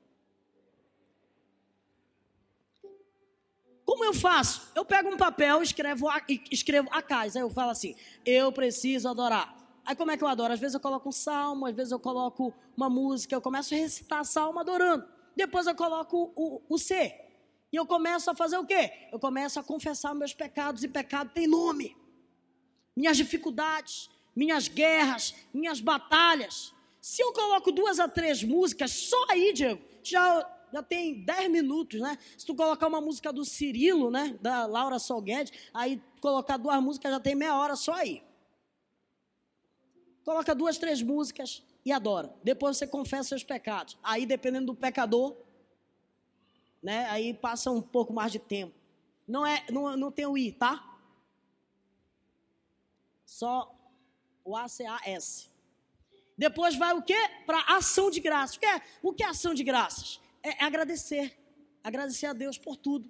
Como 3.91 4.05
eu 4.05 4.13
faço? 4.13 4.71
Eu 4.73 4.85
pego 4.85 5.09
um 5.09 5.17
papel, 5.17 5.61
escrevo 5.61 6.07
a, 6.07 6.21
escrevo 6.49 6.87
a 6.93 7.01
casa. 7.01 7.37
Aí 7.37 7.43
eu 7.43 7.49
falo 7.49 7.71
assim: 7.71 7.93
eu 8.25 8.49
preciso 8.49 9.09
adorar. 9.09 9.53
Aí 9.85 9.93
como 9.97 10.11
é 10.11 10.15
que 10.15 10.23
eu 10.23 10.29
adoro? 10.29 10.53
Às 10.53 10.61
vezes 10.61 10.75
eu 10.75 10.79
coloco 10.79 11.09
um 11.09 11.11
salmo, 11.11 11.65
às 11.65 11.75
vezes 11.75 11.91
eu 11.91 11.99
coloco 11.99 12.53
uma 12.77 12.89
música, 12.89 13.35
eu 13.35 13.41
começo 13.41 13.73
a 13.73 13.77
recitar 13.77 14.23
salmo 14.23 14.59
adorando. 14.59 15.05
Depois 15.35 15.67
eu 15.67 15.75
coloco 15.75 16.31
o, 16.37 16.61
o 16.69 16.77
C. 16.77 17.13
E 17.69 17.75
eu 17.75 17.85
começo 17.85 18.31
a 18.31 18.33
fazer 18.33 18.57
o 18.57 18.65
quê? 18.65 18.93
Eu 19.11 19.19
começo 19.19 19.59
a 19.59 19.63
confessar 19.63 20.15
meus 20.15 20.33
pecados, 20.33 20.85
e 20.85 20.87
pecado 20.87 21.31
tem 21.33 21.45
nome. 21.45 21.97
Minhas 22.95 23.17
dificuldades, 23.17 24.09
minhas 24.33 24.69
guerras, 24.69 25.35
minhas 25.53 25.81
batalhas. 25.81 26.73
Se 27.01 27.21
eu 27.21 27.33
coloco 27.33 27.73
duas 27.73 27.99
a 27.99 28.07
três 28.07 28.41
músicas, 28.41 28.91
só 28.91 29.25
aí, 29.29 29.51
Diego, 29.51 29.81
já, 30.01 30.49
já 30.71 30.81
tem 30.81 31.23
dez 31.23 31.49
minutos, 31.49 31.99
né? 31.99 32.17
Se 32.37 32.45
tu 32.45 32.55
colocar 32.55 32.87
uma 32.87 33.01
música 33.01 33.31
do 33.31 33.43
Cirilo, 33.43 34.09
né? 34.09 34.37
Da 34.41 34.65
Laura 34.65 34.99
Solguedes, 34.99 35.51
aí 35.73 36.01
colocar 36.19 36.57
duas 36.57 36.81
músicas 36.81 37.11
já 37.11 37.19
tem 37.19 37.35
meia 37.35 37.55
hora 37.55 37.75
só 37.75 37.93
aí. 37.93 38.23
Coloca 40.23 40.53
duas, 40.53 40.77
três 40.77 41.01
músicas 41.01 41.63
e 41.83 41.91
adora. 41.91 42.33
Depois 42.43 42.77
você 42.77 42.87
confessa 42.87 43.29
seus 43.29 43.43
pecados. 43.43 43.97
Aí, 44.03 44.25
dependendo 44.25 44.67
do 44.67 44.75
pecador, 44.75 45.35
né? 46.81 47.07
Aí 47.09 47.33
passa 47.33 47.71
um 47.71 47.81
pouco 47.81 48.13
mais 48.13 48.31
de 48.31 48.39
tempo. 48.39 48.73
Não 49.27 49.45
é, 49.45 49.65
não, 49.69 49.95
não 49.97 50.11
tem 50.11 50.25
o 50.25 50.37
I, 50.37 50.51
tá? 50.51 50.87
Só 53.25 53.73
o 54.43 54.55
ACAS. 54.55 55.49
Depois 56.37 56.75
vai 56.75 56.93
o 56.93 57.01
quê? 57.01 57.17
Para 57.45 57.59
ação 57.75 58.09
de 58.09 58.19
graças. 58.19 58.55
O 58.55 58.59
que 58.59 58.65
é, 58.65 58.81
o 59.01 59.13
que 59.13 59.23
é 59.23 59.27
ação 59.27 59.53
de 59.53 59.63
graças? 59.63 60.19
É, 60.43 60.63
é 60.63 60.65
agradecer. 60.65 61.37
Agradecer 61.83 62.27
a 62.27 62.33
Deus 62.33 62.57
por 62.57 62.77
tudo. 62.77 63.09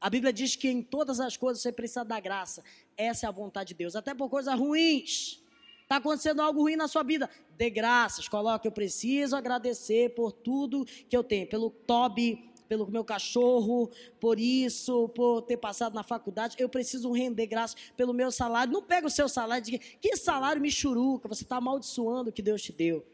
A 0.00 0.08
Bíblia 0.08 0.32
diz 0.32 0.56
que 0.56 0.68
em 0.68 0.82
todas 0.82 1.20
as 1.20 1.36
coisas 1.36 1.62
você 1.62 1.70
precisa 1.70 2.04
dar 2.04 2.20
graça. 2.20 2.64
Essa 2.96 3.26
é 3.26 3.28
a 3.28 3.32
vontade 3.32 3.68
de 3.68 3.74
Deus. 3.74 3.94
Até 3.94 4.14
por 4.14 4.30
coisas 4.30 4.58
ruins. 4.58 5.42
Está 5.82 5.96
acontecendo 5.96 6.40
algo 6.40 6.62
ruim 6.62 6.76
na 6.76 6.86
sua 6.86 7.02
vida. 7.02 7.28
Dê 7.56 7.68
graças, 7.68 8.28
coloque, 8.28 8.66
eu 8.66 8.70
preciso 8.70 9.34
agradecer 9.34 10.14
por 10.14 10.30
tudo 10.30 10.84
que 10.84 11.16
eu 11.16 11.24
tenho, 11.24 11.48
pelo 11.48 11.68
Toby, 11.68 12.48
pelo 12.68 12.88
meu 12.88 13.04
cachorro, 13.04 13.90
por 14.20 14.38
isso, 14.38 15.08
por 15.08 15.42
ter 15.42 15.56
passado 15.56 15.92
na 15.92 16.04
faculdade. 16.04 16.54
Eu 16.60 16.68
preciso 16.68 17.10
render 17.10 17.46
graças 17.46 17.76
pelo 17.96 18.14
meu 18.14 18.30
salário. 18.30 18.72
Não 18.72 18.80
pega 18.80 19.08
o 19.08 19.10
seu 19.10 19.28
salário 19.28 19.62
e 19.62 19.72
diga, 19.72 19.84
que 20.00 20.16
salário 20.16 20.62
me 20.62 20.70
churuca, 20.70 21.28
você 21.28 21.42
está 21.42 21.56
amaldiçoando 21.56 22.30
o 22.30 22.32
que 22.32 22.40
Deus 22.40 22.62
te 22.62 22.72
deu. 22.72 23.04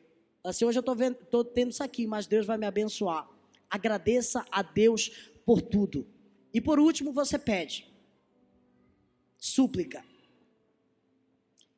Assim, 0.44 0.66
hoje 0.66 0.78
eu 0.78 0.84
estou 1.02 1.42
tendo 1.42 1.70
isso 1.70 1.82
aqui, 1.82 2.06
mas 2.06 2.26
Deus 2.26 2.44
vai 2.44 2.58
me 2.58 2.66
abençoar. 2.66 3.26
Agradeça 3.70 4.44
a 4.50 4.62
Deus 4.62 5.08
por 5.44 5.60
tudo. 5.62 6.06
E 6.52 6.60
por 6.60 6.78
último, 6.78 7.12
você 7.12 7.38
pede. 7.38 7.92
súplica. 9.38 10.04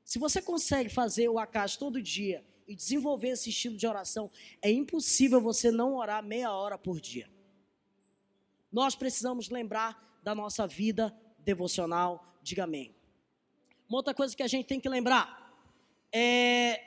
Se 0.04 0.18
você 0.18 0.40
consegue 0.40 0.88
fazer 0.88 1.28
o 1.28 1.38
acaso 1.38 1.78
todo 1.78 2.00
dia 2.00 2.42
e 2.66 2.74
desenvolver 2.74 3.28
esse 3.28 3.50
estilo 3.50 3.76
de 3.76 3.86
oração, 3.86 4.30
é 4.62 4.70
impossível 4.70 5.40
você 5.40 5.70
não 5.70 5.96
orar 5.96 6.22
meia 6.22 6.50
hora 6.52 6.78
por 6.78 7.00
dia. 7.00 7.28
Nós 8.72 8.94
precisamos 8.94 9.50
lembrar 9.50 10.20
da 10.22 10.34
nossa 10.34 10.66
vida 10.66 11.14
devocional. 11.40 12.38
Diga 12.42 12.64
amém. 12.64 12.94
Uma 13.88 13.98
outra 13.98 14.14
coisa 14.14 14.36
que 14.36 14.42
a 14.42 14.46
gente 14.46 14.66
tem 14.66 14.80
que 14.80 14.88
lembrar 14.88 15.58
é 16.12 16.84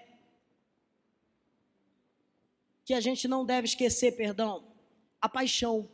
que 2.83 2.93
a 2.93 2.99
gente 2.99 3.27
não 3.27 3.45
deve 3.45 3.67
esquecer, 3.67 4.15
perdão, 4.15 4.70
a 5.21 5.29
paixão. 5.29 5.89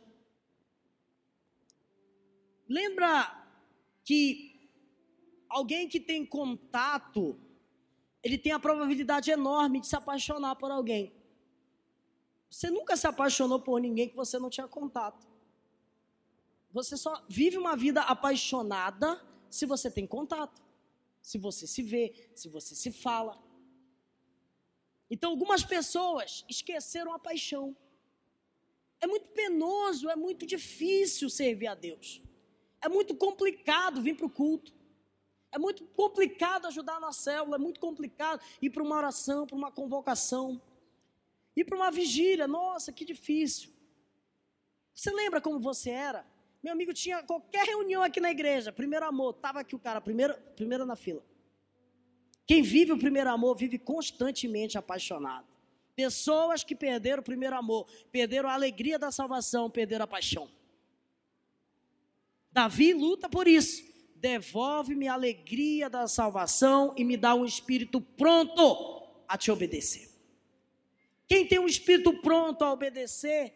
Lembra 2.68 3.46
que 4.04 4.70
alguém 5.48 5.88
que 5.88 6.00
tem 6.00 6.24
contato, 6.24 7.38
ele 8.22 8.38
tem 8.38 8.52
a 8.52 8.58
probabilidade 8.58 9.30
enorme 9.30 9.80
de 9.80 9.86
se 9.86 9.96
apaixonar 9.96 10.56
por 10.56 10.70
alguém. 10.70 11.12
Você 12.50 12.70
nunca 12.70 12.96
se 12.96 13.06
apaixonou 13.06 13.60
por 13.60 13.80
ninguém 13.80 14.08
que 14.08 14.16
você 14.16 14.38
não 14.38 14.50
tinha 14.50 14.66
contato. 14.66 15.28
Você 16.72 16.96
só 16.96 17.24
vive 17.28 17.56
uma 17.56 17.76
vida 17.76 18.02
apaixonada 18.02 19.22
se 19.50 19.66
você 19.66 19.90
tem 19.90 20.06
contato, 20.06 20.62
se 21.22 21.38
você 21.38 21.66
se 21.66 21.82
vê, 21.82 22.30
se 22.34 22.48
você 22.48 22.74
se 22.74 22.92
fala. 22.92 23.42
Então, 25.10 25.30
algumas 25.30 25.64
pessoas 25.64 26.44
esqueceram 26.48 27.12
a 27.14 27.18
paixão. 27.18 27.74
É 29.00 29.06
muito 29.06 29.28
penoso, 29.28 30.08
é 30.10 30.16
muito 30.16 30.44
difícil 30.46 31.30
servir 31.30 31.68
a 31.68 31.74
Deus. 31.74 32.22
É 32.80 32.88
muito 32.88 33.14
complicado 33.14 34.00
vir 34.02 34.16
para 34.16 34.26
o 34.26 34.30
culto. 34.30 34.72
É 35.50 35.58
muito 35.58 35.84
complicado 35.86 36.66
ajudar 36.66 37.00
na 37.00 37.12
célula, 37.12 37.56
é 37.56 37.58
muito 37.58 37.80
complicado 37.80 38.40
ir 38.60 38.70
para 38.70 38.82
uma 38.82 38.96
oração, 38.96 39.46
para 39.46 39.56
uma 39.56 39.72
convocação, 39.72 40.60
ir 41.56 41.64
para 41.64 41.76
uma 41.76 41.90
vigília. 41.90 42.46
Nossa, 42.46 42.92
que 42.92 43.04
difícil. 43.04 43.70
Você 44.94 45.10
lembra 45.10 45.40
como 45.40 45.58
você 45.58 45.90
era? 45.90 46.26
Meu 46.62 46.72
amigo 46.72 46.92
tinha 46.92 47.22
qualquer 47.22 47.66
reunião 47.66 48.02
aqui 48.02 48.20
na 48.20 48.30
igreja, 48.30 48.72
primeiro 48.72 49.06
amor, 49.06 49.34
estava 49.34 49.60
aqui 49.60 49.74
o 49.74 49.78
cara, 49.78 50.00
primeiro, 50.00 50.34
primeiro 50.56 50.84
na 50.84 50.96
fila. 50.96 51.24
Quem 52.46 52.62
vive 52.62 52.92
o 52.92 52.98
primeiro 52.98 53.30
amor 53.30 53.56
vive 53.56 53.78
constantemente 53.78 54.76
apaixonado. 54.76 55.57
Pessoas 55.98 56.62
que 56.62 56.76
perderam 56.76 57.22
o 57.22 57.24
primeiro 57.24 57.56
amor, 57.56 57.84
perderam 58.12 58.48
a 58.48 58.54
alegria 58.54 59.00
da 59.00 59.10
salvação, 59.10 59.68
perderam 59.68 60.04
a 60.04 60.06
paixão. 60.06 60.48
Davi 62.52 62.94
luta 62.94 63.28
por 63.28 63.48
isso. 63.48 63.82
Devolve-me 64.14 65.08
a 65.08 65.14
alegria 65.14 65.90
da 65.90 66.06
salvação 66.06 66.94
e 66.96 67.02
me 67.02 67.16
dá 67.16 67.34
um 67.34 67.44
espírito 67.44 68.00
pronto 68.00 69.08
a 69.26 69.36
te 69.36 69.50
obedecer. 69.50 70.08
Quem 71.26 71.44
tem 71.44 71.58
um 71.58 71.66
espírito 71.66 72.12
pronto 72.22 72.62
a 72.62 72.72
obedecer, 72.72 73.52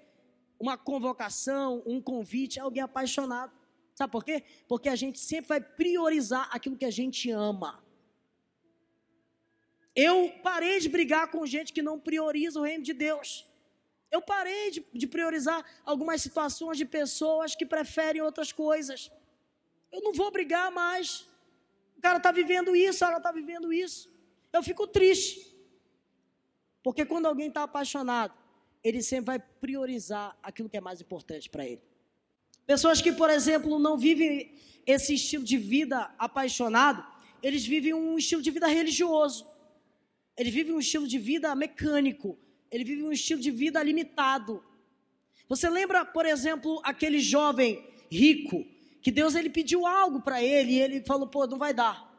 uma 0.59 0.77
convocação, 0.77 1.81
um 1.87 2.03
convite, 2.03 2.59
é 2.59 2.63
alguém 2.63 2.83
apaixonado. 2.83 3.53
Sabe 3.95 4.11
por 4.11 4.25
quê? 4.25 4.43
Porque 4.67 4.89
a 4.89 4.97
gente 4.97 5.21
sempre 5.21 5.47
vai 5.47 5.61
priorizar 5.61 6.49
aquilo 6.51 6.77
que 6.77 6.85
a 6.85 6.91
gente 6.91 7.31
ama. 7.31 7.85
Eu 9.95 10.33
parei 10.43 10.81
de 10.81 10.89
brigar 10.89 11.31
com 11.31 11.45
gente 11.47 11.73
que 11.73 11.83
não 11.83 11.99
prioriza 11.99 12.59
o 12.59 12.63
reino 12.63 12.83
de 12.83 12.93
Deus. 12.93 13.47
Eu 14.11 14.21
parei 14.21 14.71
de, 14.71 14.85
de 14.93 15.07
priorizar 15.07 15.65
algumas 15.85 16.21
situações 16.23 16.77
de 16.79 16.85
pessoas 16.85 17.55
que 17.55 17.65
preferem 17.65 18.21
outras 18.23 18.53
coisas. 18.53 19.11
Eu 19.91 20.03
não 20.03 20.13
vou 20.13 20.31
brigar 20.31 20.71
mais. 20.71 21.27
O 21.97 22.01
cara 22.01 22.17
está 22.17 22.33
vivendo 22.33 22.75
isso, 22.75 23.05
ela 23.05 23.19
está 23.19 23.31
vivendo 23.33 23.73
isso. 23.73 24.11
Eu 24.53 24.63
fico 24.63 24.87
triste. 24.87 25.51
Porque 26.83 27.05
quando 27.05 27.27
alguém 27.27 27.49
está 27.49 27.63
apaixonado, 27.63 28.35
ele 28.83 29.03
sempre 29.03 29.27
vai 29.27 29.39
priorizar 29.39 30.37
aquilo 30.43 30.69
que 30.69 30.77
é 30.77 30.81
mais 30.81 31.01
importante 31.01 31.49
para 31.49 31.65
ele. 31.65 31.83
Pessoas 32.67 33.01
que, 33.01 33.13
por 33.13 33.31
exemplo, 33.31 33.79
não 33.79 33.97
vivem 33.97 34.55
esse 34.87 35.15
estilo 35.15 35.45
de 35.45 35.57
vida 35.57 36.13
apaixonado, 36.19 37.07
eles 37.43 37.65
vivem 37.65 37.95
um 37.95 38.19
estilo 38.19 38.43
de 38.43 38.51
vida 38.51 38.67
religioso. 38.67 39.47
Eles 40.37 40.53
vivem 40.53 40.75
um 40.75 40.79
estilo 40.79 41.07
de 41.07 41.19
vida 41.19 41.55
mecânico, 41.55 42.39
ele 42.71 42.85
vive 42.85 43.03
um 43.03 43.13
estilo 43.13 43.41
de 43.41 43.51
vida 43.51 43.83
limitado. 43.83 44.65
Você 45.49 45.69
lembra, 45.69 46.05
por 46.05 46.25
exemplo, 46.25 46.81
aquele 46.83 47.21
jovem 47.21 47.87
rico 48.11 48.65
que 49.03 49.11
Deus 49.11 49.35
ele 49.35 49.51
pediu 49.51 49.87
algo 49.87 50.23
para 50.23 50.43
ele 50.43 50.73
e 50.73 50.81
ele 50.81 51.05
falou: 51.05 51.27
"Pô, 51.27 51.47
não 51.47 51.59
vai 51.59 51.75
dar". 51.75 52.11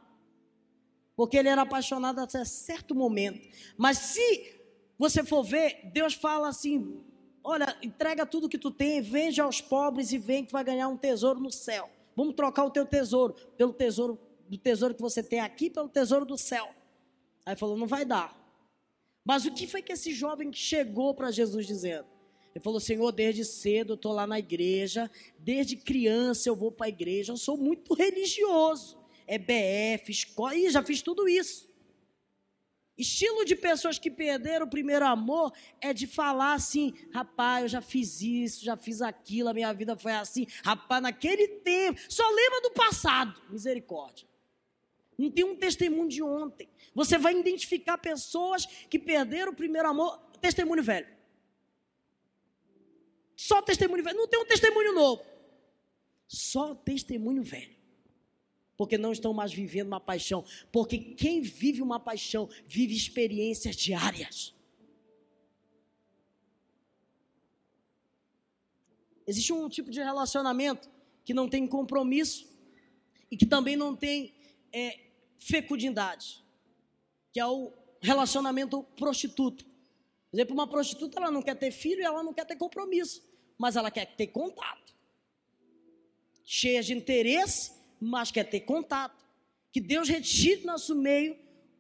Porque 1.16 1.38
ele 1.38 1.50
era 1.50 1.62
apaixonado 1.62 2.20
até 2.20 2.44
certo 2.46 2.94
momento. 2.94 3.48
Mas 3.78 3.98
se 3.98 4.56
você 4.98 5.24
for 5.24 5.44
ver, 5.44 5.90
Deus 5.92 6.14
fala 6.14 6.50
assim: 6.50 7.04
"Olha, 7.44 7.76
entrega 7.82 8.26
tudo 8.26 8.50
que 8.50 8.58
tu 8.58 8.70
tem, 8.70 9.02
vende 9.02 9.42
aos 9.42 9.62
pobres 9.62 10.12
e 10.12 10.20
vem 10.20 10.46
que 10.46 10.52
vai 10.52 10.64
ganhar 10.64 10.88
um 10.88 10.98
tesouro 10.98 11.40
no 11.40 11.52
céu. 11.52 11.90
Vamos 12.16 12.36
trocar 12.36 12.66
o 12.66 12.70
teu 12.70 12.86
tesouro 12.86 13.34
pelo 13.58 13.74
tesouro 13.74 14.20
do 14.48 14.58
tesouro 14.58 14.94
que 14.94 15.02
você 15.02 15.24
tem 15.24 15.40
aqui 15.40 15.70
pelo 15.72 15.90
tesouro 15.90 16.26
do 16.26 16.38
céu". 16.38 16.83
Aí 17.46 17.56
falou: 17.56 17.78
"Não 17.78 17.88
vai 17.88 18.06
dar". 18.06 18.38
Mas 19.26 19.46
o 19.46 19.54
que 19.54 19.68
foi 19.68 19.82
que 19.82 19.94
esse 19.94 20.14
jovem 20.14 20.52
chegou 20.52 21.14
para 21.14 21.32
Jesus 21.32 21.66
dizendo? 21.66 22.08
Ele 22.54 22.64
falou: 22.64 22.80
Senhor, 22.80 23.12
desde 23.12 23.44
cedo 23.44 23.94
eu 23.94 23.96
estou 23.96 24.12
lá 24.12 24.28
na 24.28 24.38
igreja, 24.38 25.10
desde 25.40 25.76
criança 25.76 26.50
eu 26.50 26.56
vou 26.56 26.72
para 26.72 26.86
a 26.86 26.90
igreja, 26.90 27.32
eu 27.32 27.38
sou 27.38 27.58
muito 27.58 27.94
religioso. 27.94 29.02
É 29.26 29.38
BF, 29.38 30.12
escola, 30.12 30.56
Ih, 30.56 30.70
já 30.70 30.84
fiz 30.84 31.02
tudo 31.02 31.28
isso. 31.28 31.72
Estilo 32.96 33.44
de 33.44 33.56
pessoas 33.56 33.98
que 33.98 34.12
perderam 34.12 34.68
o 34.68 34.70
primeiro 34.70 35.06
amor 35.06 35.52
é 35.82 35.94
de 35.94 36.06
falar 36.06 36.54
assim: 36.54 36.94
rapaz, 37.12 37.64
eu 37.64 37.70
já 37.70 37.82
fiz 37.82 38.22
isso, 38.22 38.64
já 38.64 38.78
fiz 38.78 39.02
aquilo, 39.02 39.50
a 39.50 39.54
minha 39.54 39.74
vida 39.74 39.98
foi 39.98 40.12
assim. 40.12 40.46
Rapaz, 40.64 41.02
naquele 41.02 41.48
tempo, 41.48 42.00
só 42.08 42.28
lembra 42.30 42.62
do 42.62 42.72
passado. 42.72 43.42
Misericórdia. 43.50 44.28
Não 45.18 45.32
tem 45.32 45.44
um 45.44 45.56
testemunho 45.56 46.08
de 46.08 46.22
ontem. 46.22 46.68
Você 46.94 47.18
vai 47.18 47.38
identificar 47.38 47.98
pessoas 47.98 48.66
que 48.66 49.00
perderam 49.00 49.52
o 49.52 49.56
primeiro 49.56 49.90
amor, 49.90 50.18
testemunho 50.40 50.84
velho. 50.84 51.08
Só 53.36 53.62
testemunho 53.62 54.04
velho. 54.04 54.18
Não 54.18 54.28
tem 54.28 54.40
um 54.40 54.46
testemunho 54.46 54.94
novo. 54.94 55.24
Só 56.28 56.76
testemunho 56.76 57.42
velho. 57.42 57.76
Porque 58.78 58.98
não 58.98 59.12
estão 59.12 59.34
mais 59.34 59.52
vivendo 59.52 59.88
uma 59.88 60.00
paixão. 60.00 60.46
Porque 60.72 60.98
quem 60.98 61.42
vive 61.42 61.82
uma 61.82 62.00
paixão 62.00 62.48
vive 62.66 62.96
experiências 62.96 63.76
diárias. 63.76 64.54
Existe 69.26 69.54
um 69.54 69.70
tipo 69.70 69.90
de 69.90 70.00
relacionamento 70.00 70.90
que 71.24 71.34
não 71.34 71.50
tem 71.50 71.66
compromisso 71.66 72.48
e 73.32 73.38
que 73.38 73.46
também 73.46 73.76
não 73.76 73.96
tem 73.96 74.34
é, 74.72 75.00
fecundidade 75.38 76.43
que 77.34 77.40
é 77.40 77.46
o 77.46 77.74
relacionamento 78.00 78.84
prostituto. 78.96 79.66
Por 79.66 80.38
exemplo, 80.38 80.54
uma 80.54 80.68
prostituta 80.68 81.20
ela 81.20 81.32
não 81.32 81.42
quer 81.42 81.56
ter 81.56 81.72
filho 81.72 82.02
e 82.02 82.04
ela 82.04 82.24
não 82.24 82.34
quer 82.34 82.46
ter 82.46 82.56
compromisso, 82.56 83.24
mas 83.58 83.76
ela 83.76 83.90
quer 83.90 84.06
ter 84.16 84.28
contato. 84.28 84.94
Cheia 86.46 86.84
de 86.84 86.94
interesse, 86.94 87.72
mas 88.00 88.30
quer 88.30 88.44
ter 88.44 88.62
contato. 88.62 89.24
Que 89.72 89.82
Deus 89.82 90.08
retire 90.08 90.62
do 90.62 90.68
nosso 90.68 90.94
meio 90.96 91.36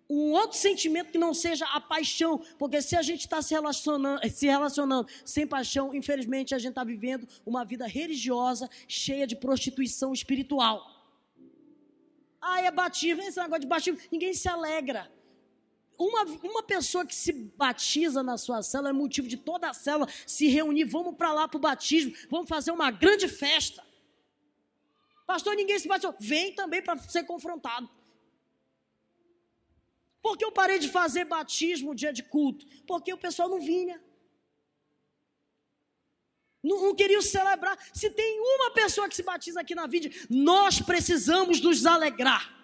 um 0.09 0.31
outro 0.31 0.57
sentimento 0.57 1.11
que 1.11 1.17
não 1.17 1.33
seja 1.33 1.65
a 1.67 1.79
paixão, 1.79 2.39
porque 2.57 2.81
se 2.81 2.95
a 2.95 3.01
gente 3.01 3.21
está 3.21 3.41
se 3.41 3.53
relacionando, 3.53 4.21
se 4.29 4.45
relacionando 4.47 5.07
sem 5.25 5.47
paixão, 5.47 5.93
infelizmente 5.93 6.53
a 6.53 6.59
gente 6.59 6.69
está 6.69 6.83
vivendo 6.83 7.27
uma 7.45 7.63
vida 7.63 7.87
religiosa 7.87 8.69
cheia 8.87 9.25
de 9.25 9.35
prostituição 9.35 10.13
espiritual. 10.13 10.83
Ah, 12.41 12.61
é 12.61 12.71
batismo, 12.71 13.21
esse 13.21 13.39
negócio 13.39 13.61
de 13.61 13.67
batismo, 13.67 13.99
ninguém 14.11 14.33
se 14.33 14.47
alegra. 14.49 15.09
Uma, 15.97 16.23
uma 16.43 16.63
pessoa 16.63 17.05
que 17.05 17.15
se 17.15 17.31
batiza 17.31 18.23
na 18.23 18.37
sua 18.37 18.63
célula 18.63 18.89
é 18.89 18.93
motivo 18.93 19.27
de 19.27 19.37
toda 19.37 19.69
a 19.69 19.73
célula 19.73 20.07
se 20.25 20.47
reunir. 20.47 20.85
Vamos 20.85 21.15
para 21.15 21.31
lá 21.31 21.47
para 21.47 21.57
o 21.57 21.61
batismo, 21.61 22.13
vamos 22.29 22.49
fazer 22.49 22.71
uma 22.71 22.89
grande 22.91 23.27
festa. 23.27 23.83
Pastor, 25.25 25.55
ninguém 25.55 25.79
se 25.79 25.87
batizou. 25.87 26.15
Vem 26.19 26.53
também 26.53 26.81
para 26.81 26.97
ser 26.97 27.23
confrontado. 27.23 27.89
Por 30.21 30.37
que 30.37 30.45
eu 30.45 30.51
parei 30.51 30.79
de 30.79 30.89
fazer 30.89 31.25
batismo 31.25 31.93
dia 31.93 32.13
de 32.13 32.23
culto? 32.23 32.65
Porque 32.87 33.13
o 33.13 33.17
pessoal 33.17 33.49
não 33.49 33.59
vinha. 33.59 34.01
Não, 36.63 36.81
não 36.81 37.21
celebrar. 37.21 37.77
Se 37.93 38.09
tem 38.09 38.39
uma 38.39 38.71
pessoa 38.71 39.09
que 39.09 39.15
se 39.15 39.23
batiza 39.23 39.59
aqui 39.59 39.75
na 39.75 39.85
vida, 39.85 40.09
nós 40.29 40.79
precisamos 40.79 41.59
nos 41.59 41.85
alegrar. 41.85 42.62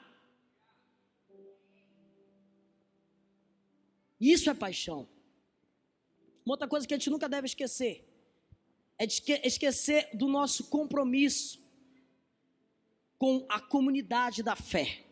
Isso 4.20 4.50
é 4.50 4.54
paixão. 4.54 5.08
Uma 6.46 6.54
outra 6.54 6.68
coisa 6.68 6.88
que 6.88 6.94
a 6.94 6.98
gente 6.98 7.10
nunca 7.10 7.30
deve 7.30 7.46
esquecer 7.48 8.06
é 8.98 9.06
esquecer 9.48 10.10
do 10.14 10.28
nosso 10.28 10.66
compromisso. 10.66 11.60
com 13.18 13.46
a 13.50 13.60
comunidade 13.60 14.42
da 14.42 14.56
fé. 14.56 15.04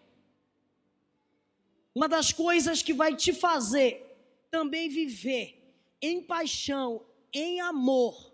Uma 1.94 2.08
das 2.08 2.32
coisas 2.32 2.82
que 2.82 2.94
vai 2.94 3.14
te 3.14 3.34
fazer 3.34 4.02
também 4.50 4.88
viver 4.88 5.76
em 6.02 6.24
paixão, 6.24 7.06
em 7.34 7.60
amor, 7.60 8.34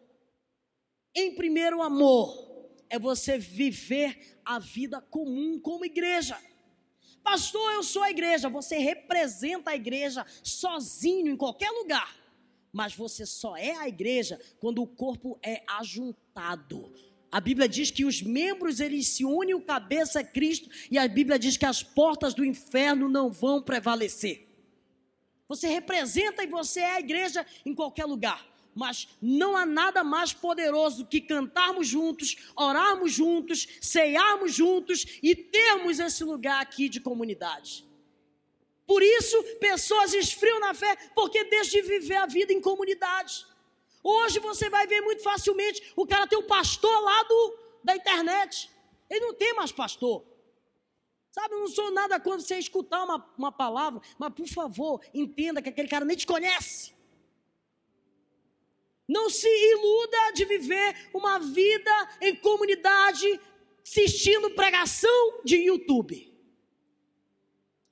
em 1.16 1.34
primeiro 1.34 1.82
amor, 1.82 2.70
é 2.88 3.00
você 3.00 3.40
viver 3.40 4.40
a 4.46 4.60
vida 4.60 5.02
comum 5.02 5.60
como 5.60 5.86
igreja. 5.86 6.40
Pastor, 7.24 7.74
eu 7.74 7.84
sou 7.84 8.04
a 8.04 8.12
igreja. 8.12 8.50
Você 8.50 8.78
representa 8.78 9.72
a 9.72 9.76
igreja 9.76 10.26
sozinho 10.44 11.32
em 11.32 11.38
qualquer 11.38 11.72
lugar. 11.72 12.16
Mas 12.72 12.94
você 12.96 13.26
só 13.26 13.56
é 13.56 13.76
a 13.76 13.88
igreja 13.88 14.40
quando 14.60 14.82
o 14.82 14.88
corpo 14.88 15.40
é 15.42 15.64
ajuntado. 15.68 16.92
A 17.32 17.40
Bíblia 17.40 17.68
diz 17.68 17.90
que 17.90 18.06
os 18.06 18.22
membros 18.22 18.80
eles 18.80 19.08
se 19.08 19.26
unem, 19.26 19.56
o 19.56 19.62
cabeça 19.62 20.20
é 20.20 20.24
Cristo, 20.24 20.70
e 20.92 20.98
a 20.98 21.08
Bíblia 21.08 21.40
diz 21.40 21.58
que 21.58 21.66
as 21.66 21.82
portas 21.82 22.34
do 22.34 22.46
inferno 22.46 23.10
não 23.10 23.32
vão 23.32 23.62
prevalecer. 23.62 24.48
Você 25.48 25.68
representa 25.68 26.44
e 26.44 26.48
você 26.48 26.82
é 26.82 26.96
a 26.96 27.00
igreja 27.00 27.46
em 27.66 27.74
qualquer 27.74 28.06
lugar 28.06 28.53
mas 28.76 29.08
não 29.22 29.56
há 29.56 29.66
nada 29.66 30.04
mais 30.04 30.34
poderoso 30.34 31.06
que 31.06 31.22
cantarmos 31.22 31.88
juntos, 31.88 32.36
orarmos 32.56 33.12
juntos, 33.12 33.68
ceiarmos 33.82 34.54
juntos 34.54 35.06
e 35.22 35.36
termos 35.36 36.00
esse 36.00 36.24
lugar 36.24 36.62
aqui 36.62 36.90
de 36.90 37.00
comunidade. 37.00 37.86
Por 38.86 39.02
isso, 39.02 39.42
pessoas 39.60 40.14
esfriam 40.14 40.60
na 40.60 40.74
fé 40.74 40.96
porque 41.16 41.44
deixam 41.46 41.82
de 41.82 41.88
viver 41.88 42.18
a 42.18 42.26
vida 42.26 42.52
em 42.52 42.62
comunidade. 42.62 43.46
Hoje 44.04 44.40
você 44.40 44.70
vai 44.70 44.86
ver 44.86 45.02
muito 45.02 45.24
facilmente 45.24 45.94
o 45.96 46.06
cara 46.06 46.28
tem 46.28 46.38
o 46.38 46.44
pastor 46.44 47.02
lá 47.02 47.24
do, 47.24 47.58
da 47.84 47.96
internet. 47.96 48.70
Ele 49.10 49.22
não 49.22 49.34
tem 49.34 49.54
mais 49.54 49.72
pastor. 49.72 50.26
Sabe, 51.32 51.56
eu 51.56 51.62
não 51.62 51.68
sou 51.68 51.90
nada 51.92 52.20
quando 52.20 52.42
você 52.42 52.60
escutar 52.60 53.04
uma, 53.04 53.34
uma 53.38 53.52
palavra, 53.52 54.02
mas 54.20 54.34
por 54.34 54.48
favor, 54.48 55.02
entenda 55.14 55.62
que 55.62 55.70
aquele 55.70 55.88
cara 55.88 56.06
nem 56.06 56.16
te 56.16 56.28
conhece. 56.28 56.94
Não 59.08 59.30
se 59.30 59.48
iluda 59.48 60.32
de 60.34 60.46
viver 60.46 61.10
uma 61.13 61.39
vida 61.39 62.10
em 62.22 62.36
comunidade 62.36 63.39
assistindo 63.86 64.50
pregação 64.52 65.42
de 65.44 65.58
YouTube. 65.58 66.32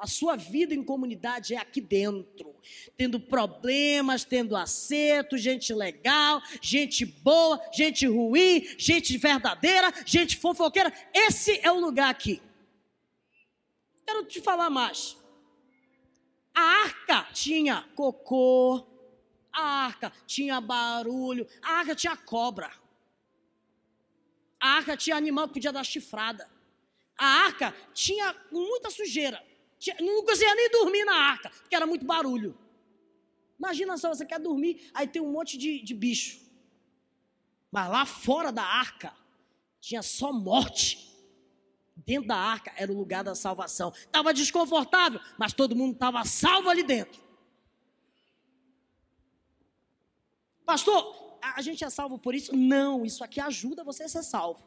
A 0.02 0.08
sua 0.08 0.36
vida 0.36 0.74
em 0.74 0.84
comunidade 0.84 1.54
é 1.54 1.58
aqui 1.58 1.80
dentro, 1.80 2.56
tendo 2.98 3.20
problemas, 3.20 4.24
tendo 4.24 4.56
acertos, 4.56 5.42
gente 5.42 5.72
legal, 5.76 6.42
gente 6.60 7.06
boa, 7.06 7.62
gente 7.72 8.08
ruim, 8.08 8.68
gente 8.80 9.16
verdadeira, 9.18 9.94
gente 10.04 10.38
fofoqueira. 10.38 10.92
Esse 11.14 11.60
é 11.62 11.72
o 11.72 11.80
lugar 11.80 12.10
aqui. 12.10 12.42
Quero 14.08 14.26
te 14.26 14.42
falar 14.42 14.72
mais. 14.72 15.16
A 16.52 16.62
arca 16.62 17.28
tinha 17.32 17.88
cocô, 17.94 18.80
a 19.54 19.86
arca 19.86 20.12
tinha 20.26 20.60
barulho, 20.62 21.48
a 21.62 21.74
arca 21.74 21.96
tinha 21.96 22.16
cobra. 22.16 22.72
A 24.60 24.70
arca 24.76 24.96
tinha 24.96 25.16
animal 25.16 25.48
que 25.48 25.56
podia 25.56 25.72
dar 25.72 25.84
chifrada. 25.84 26.50
A 27.18 27.26
arca 27.26 27.76
tinha 27.94 28.36
muita 28.52 28.90
sujeira. 28.90 29.44
Não 30.00 30.24
conseguia 30.24 30.56
nem 30.56 30.70
dormir 30.70 31.04
na 31.04 31.16
arca, 31.16 31.50
porque 31.50 31.76
era 31.76 31.88
muito 31.88 32.06
barulho. 32.06 32.58
Imagina 33.58 33.98
só, 33.98 34.10
você 34.10 34.26
quer 34.26 34.40
dormir, 34.40 34.90
aí 34.94 35.08
tem 35.08 35.22
um 35.22 35.32
monte 35.32 35.58
de, 35.58 35.82
de 35.82 35.94
bicho. 35.94 36.40
Mas 37.72 37.90
lá 37.90 38.06
fora 38.06 38.52
da 38.52 38.64
arca, 38.64 39.14
tinha 39.80 40.02
só 40.04 40.32
morte. 40.32 41.10
Dentro 41.96 42.28
da 42.28 42.36
arca 42.36 42.72
era 42.76 42.92
o 42.92 42.98
lugar 42.98 43.24
da 43.24 43.36
salvação. 43.36 43.94
Estava 43.96 44.34
desconfortável, 44.34 45.20
mas 45.38 45.54
todo 45.54 45.76
mundo 45.76 45.94
estava 45.94 46.24
salvo 46.26 46.70
ali 46.70 46.84
dentro. 46.84 47.22
Pastor, 50.72 51.38
a 51.42 51.62
gente 51.62 51.84
é 51.84 51.90
salvo 51.90 52.18
por 52.18 52.34
isso? 52.34 52.56
Não, 52.56 53.06
isso 53.06 53.26
aqui 53.26 53.42
ajuda 53.42 53.84
você 53.84 54.04
a 54.04 54.08
ser 54.08 54.24
salvo. 54.24 54.66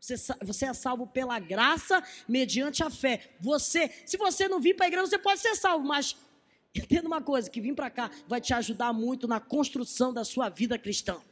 Você, 0.00 0.16
você 0.42 0.66
é 0.66 0.74
salvo 0.74 1.06
pela 1.06 1.38
graça 1.38 2.02
mediante 2.26 2.82
a 2.82 2.90
fé. 2.90 3.30
Você, 3.38 3.88
se 4.04 4.16
você 4.16 4.48
não 4.48 4.58
vir 4.58 4.74
para 4.74 4.86
a 4.86 4.88
igreja, 4.88 5.06
você 5.06 5.16
pode 5.16 5.38
ser 5.38 5.54
salvo, 5.54 5.86
mas 5.86 6.16
entenda 6.74 7.06
uma 7.06 7.22
coisa: 7.22 7.48
que 7.48 7.60
vir 7.60 7.72
para 7.72 7.88
cá 7.88 8.10
vai 8.26 8.40
te 8.40 8.52
ajudar 8.52 8.92
muito 8.92 9.28
na 9.28 9.38
construção 9.38 10.12
da 10.12 10.24
sua 10.24 10.48
vida 10.48 10.76
cristã. 10.76 11.22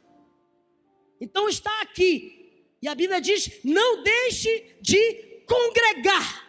Então 1.19 1.49
está 1.49 1.81
aqui, 1.81 2.65
e 2.81 2.87
a 2.87 2.95
Bíblia 2.95 3.19
diz: 3.19 3.59
não 3.61 4.03
deixe 4.03 4.77
de 4.79 5.43
congregar. 5.45 6.47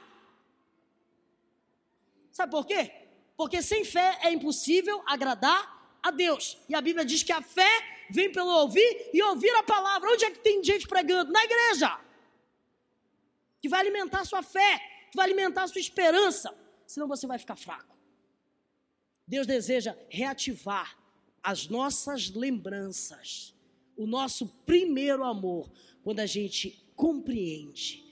Sabe 2.31 2.53
por 2.53 2.65
quê? 2.67 2.93
Porque 3.37 3.61
sem 3.61 3.85
fé 3.85 4.21
é 4.23 4.31
impossível 4.31 5.03
agradar 5.09 5.74
a 6.05 6.11
Deus. 6.11 6.59
E 6.69 6.75
a 6.75 6.83
Bíblia 6.83 7.05
diz 7.05 7.23
que 7.23 7.33
a 7.33 7.41
fé 7.41 7.71
vem 8.11 8.31
pelo 8.31 8.51
ouvir 8.51 9.11
e 9.13 9.23
ouvir 9.23 9.51
a 9.57 9.63
palavra. 9.63 10.11
Onde 10.11 10.27
é 10.27 10.31
que 10.31 10.41
tem 10.41 10.63
gente 10.63 10.87
pregando? 10.87 11.33
Na 11.33 11.43
igreja. 11.43 11.99
Que 13.63 13.69
vai 13.71 13.81
alimentar 13.81 14.21
a 14.21 14.25
sua 14.27 14.43
fé, 14.43 14.79
que 15.11 15.17
vai 15.17 15.25
alimentar 15.25 15.63
a 15.63 15.69
sua 15.69 15.81
esperança. 15.81 16.55
Senão 16.87 17.09
você 17.09 17.27
vai 17.27 17.39
ficar 17.39 17.57
fraco. 17.57 17.97
Deus 19.27 19.47
deseja 19.47 19.97
reativar 20.11 20.99
as 21.43 21.69
nossas 21.69 22.31
lembranças, 22.31 23.55
o 23.97 24.07
nosso 24.07 24.47
primeiro 24.67 25.25
amor, 25.25 25.73
quando 26.03 26.21
a 26.21 26.27
gente 26.27 26.87
compreende 26.95 28.05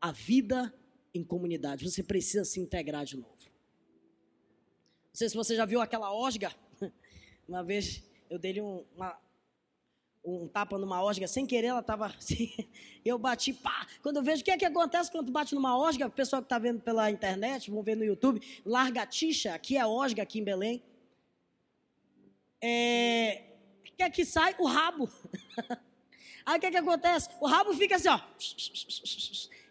a 0.00 0.10
vida 0.10 0.72
em 1.14 1.22
comunidade. 1.22 1.84
Você 1.84 2.02
precisa 2.02 2.44
se 2.44 2.58
integrar 2.58 3.04
de 3.04 3.18
novo. 3.18 3.33
Não 5.14 5.18
sei 5.18 5.28
se 5.28 5.36
você 5.36 5.54
já 5.54 5.64
viu 5.64 5.80
aquela 5.80 6.12
osga. 6.12 6.52
Uma 7.48 7.62
vez 7.62 8.02
eu 8.28 8.36
dei 8.36 8.60
um, 8.60 8.84
uma, 8.96 9.16
um 10.24 10.48
tapa 10.48 10.76
numa 10.76 11.00
osga 11.04 11.28
sem 11.28 11.46
querer, 11.46 11.68
ela 11.68 11.78
estava 11.78 12.06
assim. 12.18 12.52
Eu 13.04 13.16
bati, 13.16 13.52
pá. 13.52 13.86
Quando 14.02 14.16
eu 14.16 14.24
vejo 14.24 14.42
o 14.42 14.44
que 14.44 14.50
é 14.50 14.58
que 14.58 14.64
acontece 14.64 15.12
quando 15.12 15.30
bate 15.30 15.54
numa 15.54 15.78
osga, 15.78 16.08
o 16.08 16.10
pessoal 16.10 16.42
que 16.42 16.46
está 16.46 16.58
vendo 16.58 16.80
pela 16.80 17.12
internet, 17.12 17.70
vão 17.70 17.80
ver 17.80 17.96
no 17.96 18.02
YouTube, 18.02 18.42
largatixa, 18.66 19.54
aqui 19.54 19.76
é 19.76 19.86
osga, 19.86 20.24
aqui 20.24 20.40
em 20.40 20.44
Belém. 20.44 20.82
É, 22.60 23.44
o 23.78 23.96
que 23.96 24.02
é 24.02 24.10
que 24.10 24.24
sai? 24.24 24.56
O 24.58 24.66
rabo. 24.66 25.08
Aí 26.44 26.58
o 26.58 26.60
que 26.60 26.66
é 26.66 26.70
que 26.72 26.76
acontece? 26.76 27.28
O 27.40 27.46
rabo 27.46 27.72
fica 27.74 27.94
assim, 27.94 28.08
ó. 28.08 28.20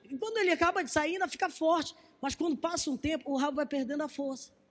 E 0.06 0.18
quando 0.18 0.38
ele 0.38 0.52
acaba 0.52 0.82
de 0.86 0.90
sair, 0.90 1.16
ainda 1.16 1.28
fica 1.28 1.50
forte. 1.50 1.94
Mas 2.22 2.34
quando 2.34 2.56
passa 2.56 2.90
um 2.90 2.96
tempo, 2.96 3.30
o 3.30 3.36
rabo 3.36 3.58
vai 3.58 3.66
perdendo 3.66 4.04
a 4.04 4.08
força. 4.08 4.63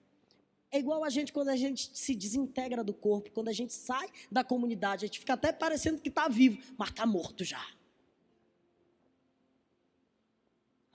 É 0.75 0.79
igual 0.79 1.05
a 1.05 1.11
gente 1.11 1.35
quando 1.35 1.51
a 1.51 1.57
gente 1.57 1.91
se 1.93 2.15
desintegra 2.15 2.83
do 2.83 2.95
corpo, 2.95 3.31
quando 3.31 3.49
a 3.49 3.53
gente 3.53 3.75
sai 3.75 4.09
da 4.31 4.43
comunidade, 4.43 5.05
a 5.05 5.07
gente 5.07 5.19
fica 5.19 5.35
até 5.35 5.53
parecendo 5.53 6.01
que 6.01 6.09
está 6.09 6.29
vivo, 6.29 6.59
mas 6.79 6.89
está 6.89 7.05
morto 7.05 7.45
já. 7.45 7.63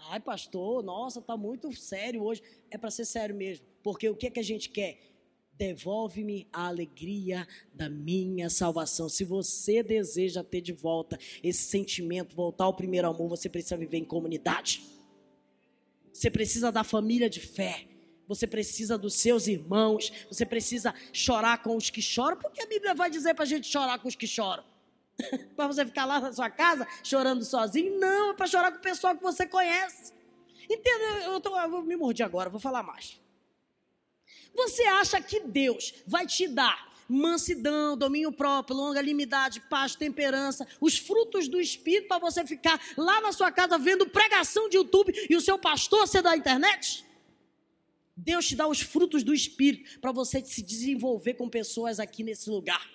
Ai, 0.10 0.20
pastor, 0.20 0.84
nossa, 0.84 1.20
está 1.20 1.38
muito 1.38 1.72
sério 1.74 2.24
hoje. 2.24 2.42
É 2.72 2.78
para 2.78 2.90
ser 2.90 3.06
sério 3.06 3.36
mesmo, 3.36 3.68
porque 3.84 4.10
o 4.10 4.16
que, 4.16 4.26
é 4.26 4.30
que 4.32 4.40
a 4.40 4.44
gente 4.44 4.68
quer? 4.68 4.98
Devolve-me 5.54 6.48
a 6.52 6.68
alegria 6.68 7.48
da 7.72 7.88
minha 7.88 8.50
salvação. 8.50 9.08
Se 9.08 9.24
você 9.24 9.84
deseja 9.84 10.44
ter 10.44 10.62
de 10.62 10.74
volta 10.74 11.20
esse 11.44 11.64
sentimento, 11.64 12.36
voltar 12.36 12.64
ao 12.64 12.74
primeiro 12.74 13.08
amor, 13.08 13.30
você 13.30 13.48
precisa 13.48 13.78
viver 13.78 13.98
em 13.98 14.06
comunidade. 14.06 14.82
Você 16.12 16.32
precisa 16.32 16.72
da 16.72 16.84
família 16.84 17.30
de 17.30 17.40
fé 17.40 17.88
você 18.28 18.46
precisa 18.46 18.98
dos 18.98 19.14
seus 19.14 19.48
irmãos, 19.48 20.12
você 20.30 20.46
precisa 20.46 20.94
chorar 21.14 21.62
com 21.62 21.76
os 21.76 21.90
que 21.90 22.02
choram, 22.02 22.38
porque 22.38 22.62
a 22.62 22.68
Bíblia 22.68 22.94
vai 22.94 23.10
dizer 23.10 23.34
para 23.34 23.44
a 23.44 23.48
gente 23.48 23.68
chorar 23.68 24.00
com 24.00 24.08
os 24.08 24.16
que 24.16 24.28
choram. 24.28 24.64
para 25.56 25.68
você 25.68 25.86
ficar 25.86 26.06
lá 26.06 26.20
na 26.20 26.32
sua 26.32 26.50
casa 26.50 26.88
chorando 27.04 27.44
sozinho? 27.44 28.00
Não, 28.00 28.32
é 28.32 28.34
para 28.34 28.48
chorar 28.48 28.72
com 28.72 28.78
o 28.78 28.82
pessoal 28.82 29.16
que 29.16 29.24
você 29.24 29.48
conhece. 29.48 30.14
Entendeu? 30.70 31.34
Eu, 31.34 31.40
tô, 31.40 31.58
eu 31.58 31.70
vou 31.70 31.82
me 31.82 31.96
morder 31.96 32.26
agora, 32.26 32.50
vou 32.50 32.60
falar 32.60 32.84
mais. 32.84 33.20
Você 34.54 34.84
acha 34.84 35.22
que 35.22 35.40
Deus 35.40 35.94
vai 36.06 36.26
te 36.26 36.48
dar 36.48 36.88
mansidão, 37.08 37.96
domínio 37.96 38.34
próprio, 38.34 38.76
longanimidade, 38.76 39.62
paz, 39.62 39.96
temperança, 39.96 40.68
os 40.82 40.98
frutos 40.98 41.48
do 41.48 41.60
Espírito 41.60 42.08
para 42.08 42.20
você 42.20 42.46
ficar 42.46 42.80
lá 42.98 43.22
na 43.22 43.32
sua 43.32 43.50
casa 43.50 43.78
vendo 43.78 44.10
pregação 44.10 44.68
de 44.68 44.76
YouTube 44.76 45.14
e 45.30 45.36
o 45.36 45.42
seu 45.42 45.58
pastor 45.58 46.06
ser 46.08 46.22
da 46.22 46.36
internet? 46.36 47.07
Deus 48.18 48.48
te 48.48 48.56
dá 48.56 48.68
os 48.68 48.82
frutos 48.82 49.24
do 49.24 49.32
Espírito 49.32 50.00
para 50.00 50.12
você 50.12 50.44
se 50.44 50.64
desenvolver 50.64 51.36
com 51.36 51.48
pessoas 51.48 52.00
aqui 52.00 52.24
nesse 52.24 52.50
lugar. 52.50 52.90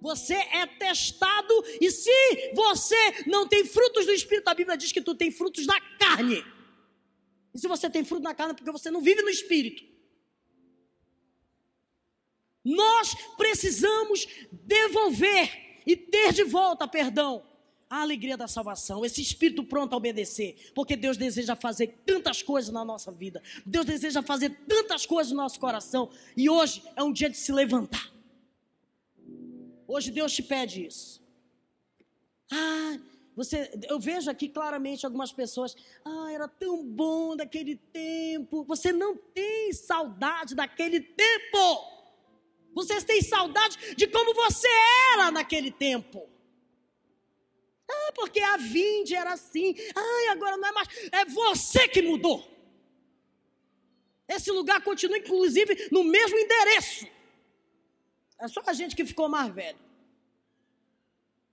Você 0.00 0.32
é 0.32 0.66
testado 0.66 1.52
e 1.80 1.90
se 1.90 2.52
você 2.54 2.96
não 3.26 3.46
tem 3.46 3.66
frutos 3.66 4.06
do 4.06 4.12
Espírito, 4.12 4.48
a 4.48 4.54
Bíblia 4.54 4.76
diz 4.76 4.90
que 4.90 5.02
tu 5.02 5.14
tem 5.14 5.30
frutos 5.30 5.66
da 5.66 5.78
carne. 5.98 6.42
E 7.52 7.58
se 7.58 7.68
você 7.68 7.90
tem 7.90 8.04
fruto 8.04 8.22
na 8.22 8.34
carne 8.34 8.52
é 8.52 8.56
porque 8.56 8.70
você 8.72 8.90
não 8.90 9.02
vive 9.02 9.20
no 9.20 9.28
Espírito. 9.28 9.84
Nós 12.64 13.14
precisamos 13.36 14.26
devolver 14.50 15.82
e 15.86 15.96
ter 15.96 16.32
de 16.32 16.44
volta, 16.44 16.86
perdão, 16.88 17.44
a 17.90 18.02
alegria 18.02 18.36
da 18.36 18.46
salvação, 18.46 19.04
esse 19.04 19.22
espírito 19.22 19.64
pronto 19.64 19.94
a 19.94 19.96
obedecer, 19.96 20.72
porque 20.74 20.96
Deus 20.96 21.16
deseja 21.16 21.56
fazer 21.56 21.98
tantas 22.04 22.42
coisas 22.42 22.72
na 22.72 22.84
nossa 22.84 23.10
vida, 23.10 23.42
Deus 23.64 23.86
deseja 23.86 24.22
fazer 24.22 24.50
tantas 24.66 25.06
coisas 25.06 25.32
no 25.32 25.38
nosso 25.38 25.58
coração, 25.58 26.10
e 26.36 26.50
hoje 26.50 26.82
é 26.96 27.02
um 27.02 27.12
dia 27.12 27.30
de 27.30 27.36
se 27.36 27.52
levantar. 27.52 28.12
Hoje 29.86 30.10
Deus 30.10 30.32
te 30.34 30.42
pede 30.42 30.84
isso. 30.84 31.26
Ah, 32.50 32.98
você, 33.34 33.70
eu 33.88 33.98
vejo 34.00 34.30
aqui 34.30 34.48
claramente 34.48 35.06
algumas 35.06 35.32
pessoas, 35.32 35.76
ah, 36.04 36.32
era 36.32 36.48
tão 36.48 36.84
bom 36.84 37.36
daquele 37.36 37.76
tempo. 37.76 38.64
Você 38.64 38.92
não 38.92 39.16
tem 39.16 39.72
saudade 39.72 40.54
daquele 40.54 41.00
tempo. 41.00 41.98
Vocês 42.74 43.04
têm 43.04 43.22
saudade 43.22 43.94
de 43.94 44.06
como 44.08 44.34
você 44.34 44.68
era 45.14 45.30
naquele 45.30 45.70
tempo. 45.70 46.28
Ah, 47.90 48.12
porque 48.14 48.40
a 48.40 48.56
Vinde 48.56 49.14
era 49.14 49.32
assim. 49.32 49.74
Ah, 49.94 50.32
agora 50.32 50.56
não 50.56 50.68
é 50.68 50.72
mais. 50.72 50.88
É 51.10 51.24
você 51.24 51.88
que 51.88 52.02
mudou. 52.02 52.46
Esse 54.28 54.50
lugar 54.50 54.82
continua, 54.82 55.16
inclusive, 55.16 55.88
no 55.90 56.04
mesmo 56.04 56.38
endereço. 56.38 57.06
É 58.38 58.46
só 58.46 58.62
a 58.66 58.72
gente 58.72 58.94
que 58.94 59.04
ficou 59.04 59.28
mais 59.28 59.52
velho. 59.52 59.78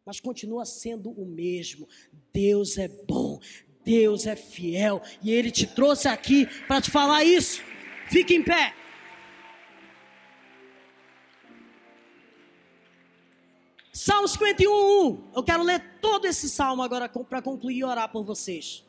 Mas 0.05 0.19
continua 0.19 0.65
sendo 0.65 1.09
o 1.09 1.25
mesmo. 1.25 1.87
Deus 2.33 2.77
é 2.77 2.87
bom. 2.87 3.39
Deus 3.83 4.27
é 4.27 4.35
fiel. 4.35 5.01
E 5.23 5.31
Ele 5.31 5.49
te 5.49 5.65
trouxe 5.65 6.07
aqui 6.07 6.45
para 6.67 6.81
te 6.81 6.91
falar 6.91 7.23
isso. 7.23 7.63
Fique 8.09 8.35
em 8.35 8.43
pé. 8.43 8.75
Salmo 13.95 14.27
51, 14.27 14.69
1. 15.07 15.31
Eu 15.37 15.41
quero 15.41 15.63
ler 15.63 15.79
todo 16.01 16.25
esse 16.25 16.49
salmo 16.49 16.83
agora 16.83 17.07
para 17.07 17.41
concluir 17.41 17.77
e 17.77 17.83
orar 17.85 18.11
por 18.11 18.25
vocês. 18.25 18.83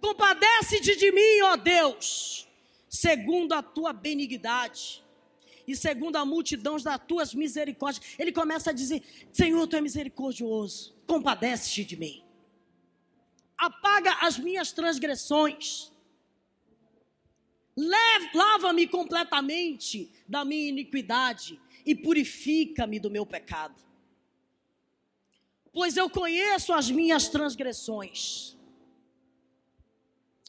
Compadece-te 0.00 0.94
de 0.94 1.10
mim, 1.10 1.42
ó 1.42 1.56
Deus, 1.56 2.46
segundo 2.88 3.52
a 3.52 3.60
tua 3.60 3.92
benignidade 3.92 5.02
e 5.66 5.74
segundo 5.74 6.14
a 6.14 6.24
multidão 6.24 6.76
das 6.76 7.00
tuas 7.08 7.34
misericórdias. 7.34 8.14
Ele 8.20 8.30
começa 8.30 8.70
a 8.70 8.72
dizer: 8.72 9.02
Senhor, 9.32 9.66
tu 9.66 9.74
é 9.74 9.80
misericordioso, 9.80 10.94
compadece-te 11.04 11.84
de 11.84 11.96
mim. 11.96 12.22
Apaga 13.58 14.12
as 14.20 14.38
minhas 14.38 14.70
transgressões. 14.70 15.90
Lava-me 18.32 18.86
completamente 18.86 20.08
da 20.28 20.44
minha 20.44 20.68
iniquidade 20.68 21.60
e 21.84 21.94
purifica-me 21.94 22.98
do 22.98 23.10
meu 23.10 23.24
pecado. 23.24 23.80
Pois 25.72 25.96
eu 25.96 26.10
conheço 26.10 26.72
as 26.72 26.90
minhas 26.90 27.28
transgressões, 27.28 28.56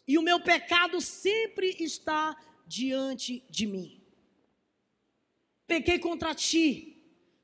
e 0.07 0.17
o 0.17 0.21
meu 0.21 0.39
pecado 0.39 0.99
sempre 0.99 1.75
está 1.79 2.35
diante 2.65 3.43
de 3.49 3.67
mim. 3.67 4.01
Pequei 5.67 5.99
contra 5.99 6.33
ti, 6.33 7.01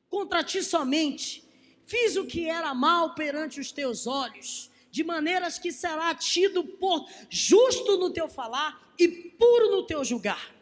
contra 0.09 0.43
ti 0.43 0.63
somente, 0.63 1.43
fiz 1.83 2.15
o 2.15 2.25
que 2.25 2.49
era 2.49 2.73
mal 2.73 3.13
perante 3.13 3.59
os 3.59 3.71
teus 3.71 4.07
olhos, 4.07 4.71
de 4.89 5.03
maneiras 5.03 5.59
que 5.59 5.71
será 5.71 6.13
tido 6.15 6.63
por 6.63 7.07
justo 7.29 7.97
no 7.97 8.09
teu 8.09 8.27
falar 8.27 8.93
e 8.97 9.07
puro 9.07 9.69
no 9.69 9.85
teu 9.85 10.03
julgar 10.03 10.56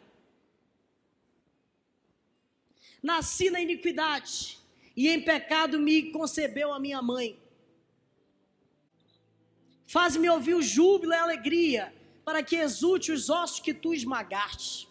nasci 3.02 3.50
na 3.50 3.60
iniquidade, 3.60 4.58
e 4.96 5.08
em 5.08 5.20
pecado 5.20 5.78
me 5.78 6.10
concebeu 6.10 6.72
a 6.72 6.80
minha 6.80 7.02
mãe. 7.02 7.38
Faz-me 9.86 10.28
ouvir 10.28 10.54
o 10.54 10.62
júbilo 10.62 11.12
e 11.12 11.16
a 11.16 11.22
alegria, 11.22 11.94
para 12.24 12.42
que 12.42 12.56
exulte 12.56 13.12
os 13.12 13.30
ossos 13.30 13.60
que 13.60 13.72
tu 13.72 13.94
esmagaste. 13.94 14.88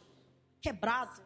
Quebrado. 0.62 1.22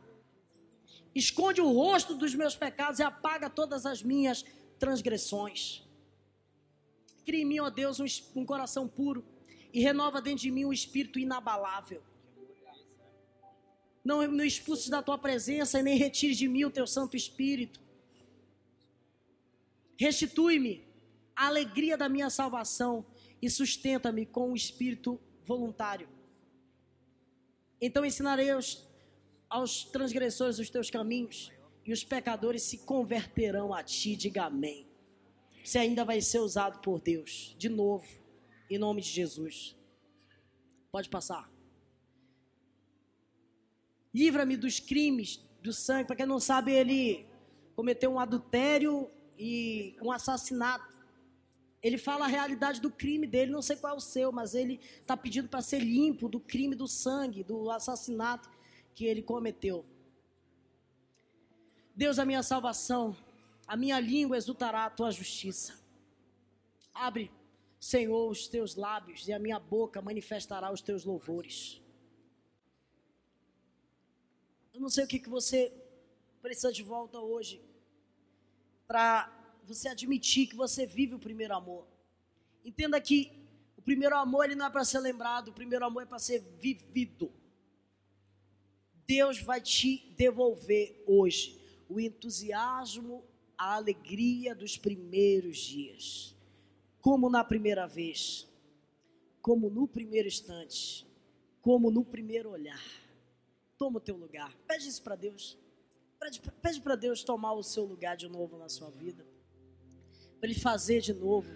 Esconde 1.13 1.61
o 1.61 1.71
rosto 1.71 2.15
dos 2.15 2.33
meus 2.33 2.55
pecados 2.55 2.99
e 2.99 3.03
apaga 3.03 3.49
todas 3.49 3.85
as 3.85 4.01
minhas 4.01 4.43
transgressões. 4.79 5.83
Cria 7.25 7.41
em 7.41 7.45
mim, 7.45 7.59
ó 7.59 7.69
Deus, 7.69 7.99
um, 7.99 8.05
um 8.35 8.45
coração 8.45 8.87
puro 8.87 9.23
e 9.71 9.81
renova 9.81 10.21
dentro 10.21 10.41
de 10.41 10.51
mim 10.51 10.65
um 10.65 10.73
espírito 10.73 11.19
inabalável. 11.19 12.01
Não 14.03 14.25
me 14.27 14.47
expulses 14.47 14.89
da 14.89 15.01
tua 15.01 15.17
presença 15.17 15.79
e 15.79 15.83
nem 15.83 15.97
retires 15.97 16.37
de 16.37 16.47
mim 16.47 16.65
o 16.65 16.71
teu 16.71 16.87
Santo 16.87 17.17
Espírito. 17.17 17.79
Restitui-me 19.97 20.87
a 21.35 21.47
alegria 21.47 21.97
da 21.97 22.07
minha 22.07 22.29
salvação 22.29 23.05
e 23.41 23.49
sustenta-me 23.49 24.25
com 24.25 24.51
o 24.51 24.55
espírito 24.55 25.19
voluntário. 25.43 26.07
Então 27.81 28.05
ensinarei 28.05 28.49
aos, 28.51 28.87
aos 29.49 29.83
transgressores 29.85 30.59
os 30.59 30.69
teus 30.69 30.89
caminhos 30.89 31.51
e 31.85 31.93
os 31.93 32.03
pecadores 32.03 32.63
se 32.63 32.79
converterão 32.79 33.73
a 33.73 33.83
ti. 33.83 34.15
Diga 34.15 34.45
amém. 34.45 34.87
Você 35.63 35.77
ainda 35.77 36.05
vai 36.05 36.21
ser 36.21 36.39
usado 36.39 36.79
por 36.81 36.99
Deus, 36.99 37.55
de 37.57 37.69
novo, 37.69 38.07
em 38.69 38.77
nome 38.77 39.01
de 39.01 39.09
Jesus. 39.09 39.75
Pode 40.91 41.09
passar. 41.09 41.49
Livra-me 44.19 44.57
dos 44.57 44.81
crimes 44.81 45.39
do 45.63 45.71
sangue. 45.71 46.07
Para 46.07 46.17
quem 46.17 46.25
não 46.25 46.41
sabe, 46.41 46.73
ele 46.73 47.25
cometeu 47.73 48.11
um 48.11 48.19
adultério 48.19 49.09
e 49.37 49.95
um 50.01 50.11
assassinato. 50.11 50.93
Ele 51.81 51.97
fala 51.97 52.25
a 52.25 52.27
realidade 52.27 52.81
do 52.81 52.91
crime 52.91 53.25
dele, 53.25 53.49
não 53.49 53.61
sei 53.61 53.77
qual 53.77 53.93
é 53.93 53.95
o 53.95 54.01
seu, 54.01 54.29
mas 54.29 54.53
ele 54.53 54.81
está 54.99 55.15
pedindo 55.15 55.47
para 55.47 55.61
ser 55.61 55.79
limpo 55.79 56.27
do 56.27 56.37
crime 56.37 56.75
do 56.75 56.85
sangue, 56.85 57.45
do 57.45 57.71
assassinato 57.71 58.49
que 58.93 59.05
ele 59.05 59.21
cometeu. 59.21 59.85
Deus, 61.95 62.19
a 62.19 62.25
minha 62.25 62.43
salvação, 62.43 63.15
a 63.65 63.77
minha 63.77 64.01
língua 64.01 64.35
exultará 64.35 64.83
a 64.83 64.89
tua 64.89 65.11
justiça. 65.11 65.79
Abre, 66.93 67.31
Senhor, 67.79 68.29
os 68.29 68.49
teus 68.49 68.75
lábios 68.75 69.29
e 69.29 69.31
a 69.31 69.39
minha 69.39 69.59
boca 69.61 70.01
manifestará 70.01 70.73
os 70.73 70.81
teus 70.81 71.05
louvores. 71.05 71.81
Eu 74.73 74.79
não 74.79 74.89
sei 74.89 75.03
o 75.03 75.07
que, 75.07 75.19
que 75.19 75.29
você 75.29 75.73
precisa 76.41 76.71
de 76.71 76.83
volta 76.83 77.19
hoje 77.19 77.61
para 78.87 79.31
você 79.65 79.89
admitir 79.89 80.47
que 80.47 80.55
você 80.55 80.85
vive 80.85 81.15
o 81.15 81.19
primeiro 81.19 81.55
amor. 81.55 81.87
Entenda 82.63 82.99
que 83.01 83.31
o 83.77 83.81
primeiro 83.81 84.15
amor 84.15 84.45
ele 84.45 84.55
não 84.55 84.65
é 84.65 84.69
para 84.69 84.85
ser 84.85 84.99
lembrado, 84.99 85.49
o 85.49 85.53
primeiro 85.53 85.85
amor 85.85 86.03
é 86.03 86.05
para 86.05 86.19
ser 86.19 86.39
vivido. 86.59 87.31
Deus 89.05 89.41
vai 89.41 89.59
te 89.59 90.13
devolver 90.15 91.03
hoje 91.07 91.59
o 91.89 91.99
entusiasmo, 91.99 93.23
a 93.57 93.75
alegria 93.75 94.53
dos 94.53 94.77
primeiros 94.77 95.57
dias. 95.57 96.35
Como 97.01 97.29
na 97.29 97.43
primeira 97.43 97.87
vez, 97.87 98.47
como 99.41 99.69
no 99.69 99.87
primeiro 99.87 100.27
instante, 100.27 101.07
como 101.61 101.89
no 101.89 102.05
primeiro 102.05 102.51
olhar 102.51 103.08
toma 103.79 103.97
o 103.97 104.01
teu 104.01 104.17
lugar. 104.17 104.53
Pede 104.67 104.89
isso 104.89 105.01
para 105.01 105.15
Deus. 105.15 105.57
Pede 106.61 106.81
para 106.81 106.95
Deus 106.97 107.23
tomar 107.23 107.53
o 107.53 107.63
seu 107.63 107.85
lugar 107.85 108.17
de 108.17 108.27
novo 108.27 108.57
na 108.57 108.67
sua 108.67 108.91
vida. 108.91 109.25
Para 110.37 110.49
Ele 110.49 110.59
fazer 110.59 110.99
de 110.99 111.13
novo. 111.13 111.49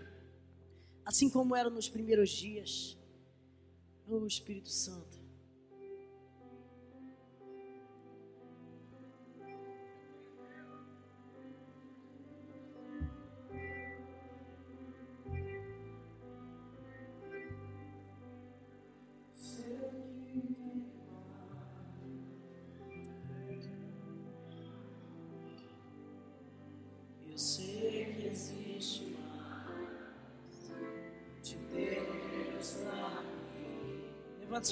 Assim 1.06 1.30
como 1.30 1.54
era 1.54 1.70
nos 1.70 1.90
primeiros 1.90 2.30
dias. 2.30 2.98
Oh 4.08 4.26
Espírito 4.26 4.70
Santo. 4.70 5.23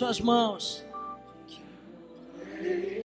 Suas 0.02 0.20
mãos. 0.20 0.91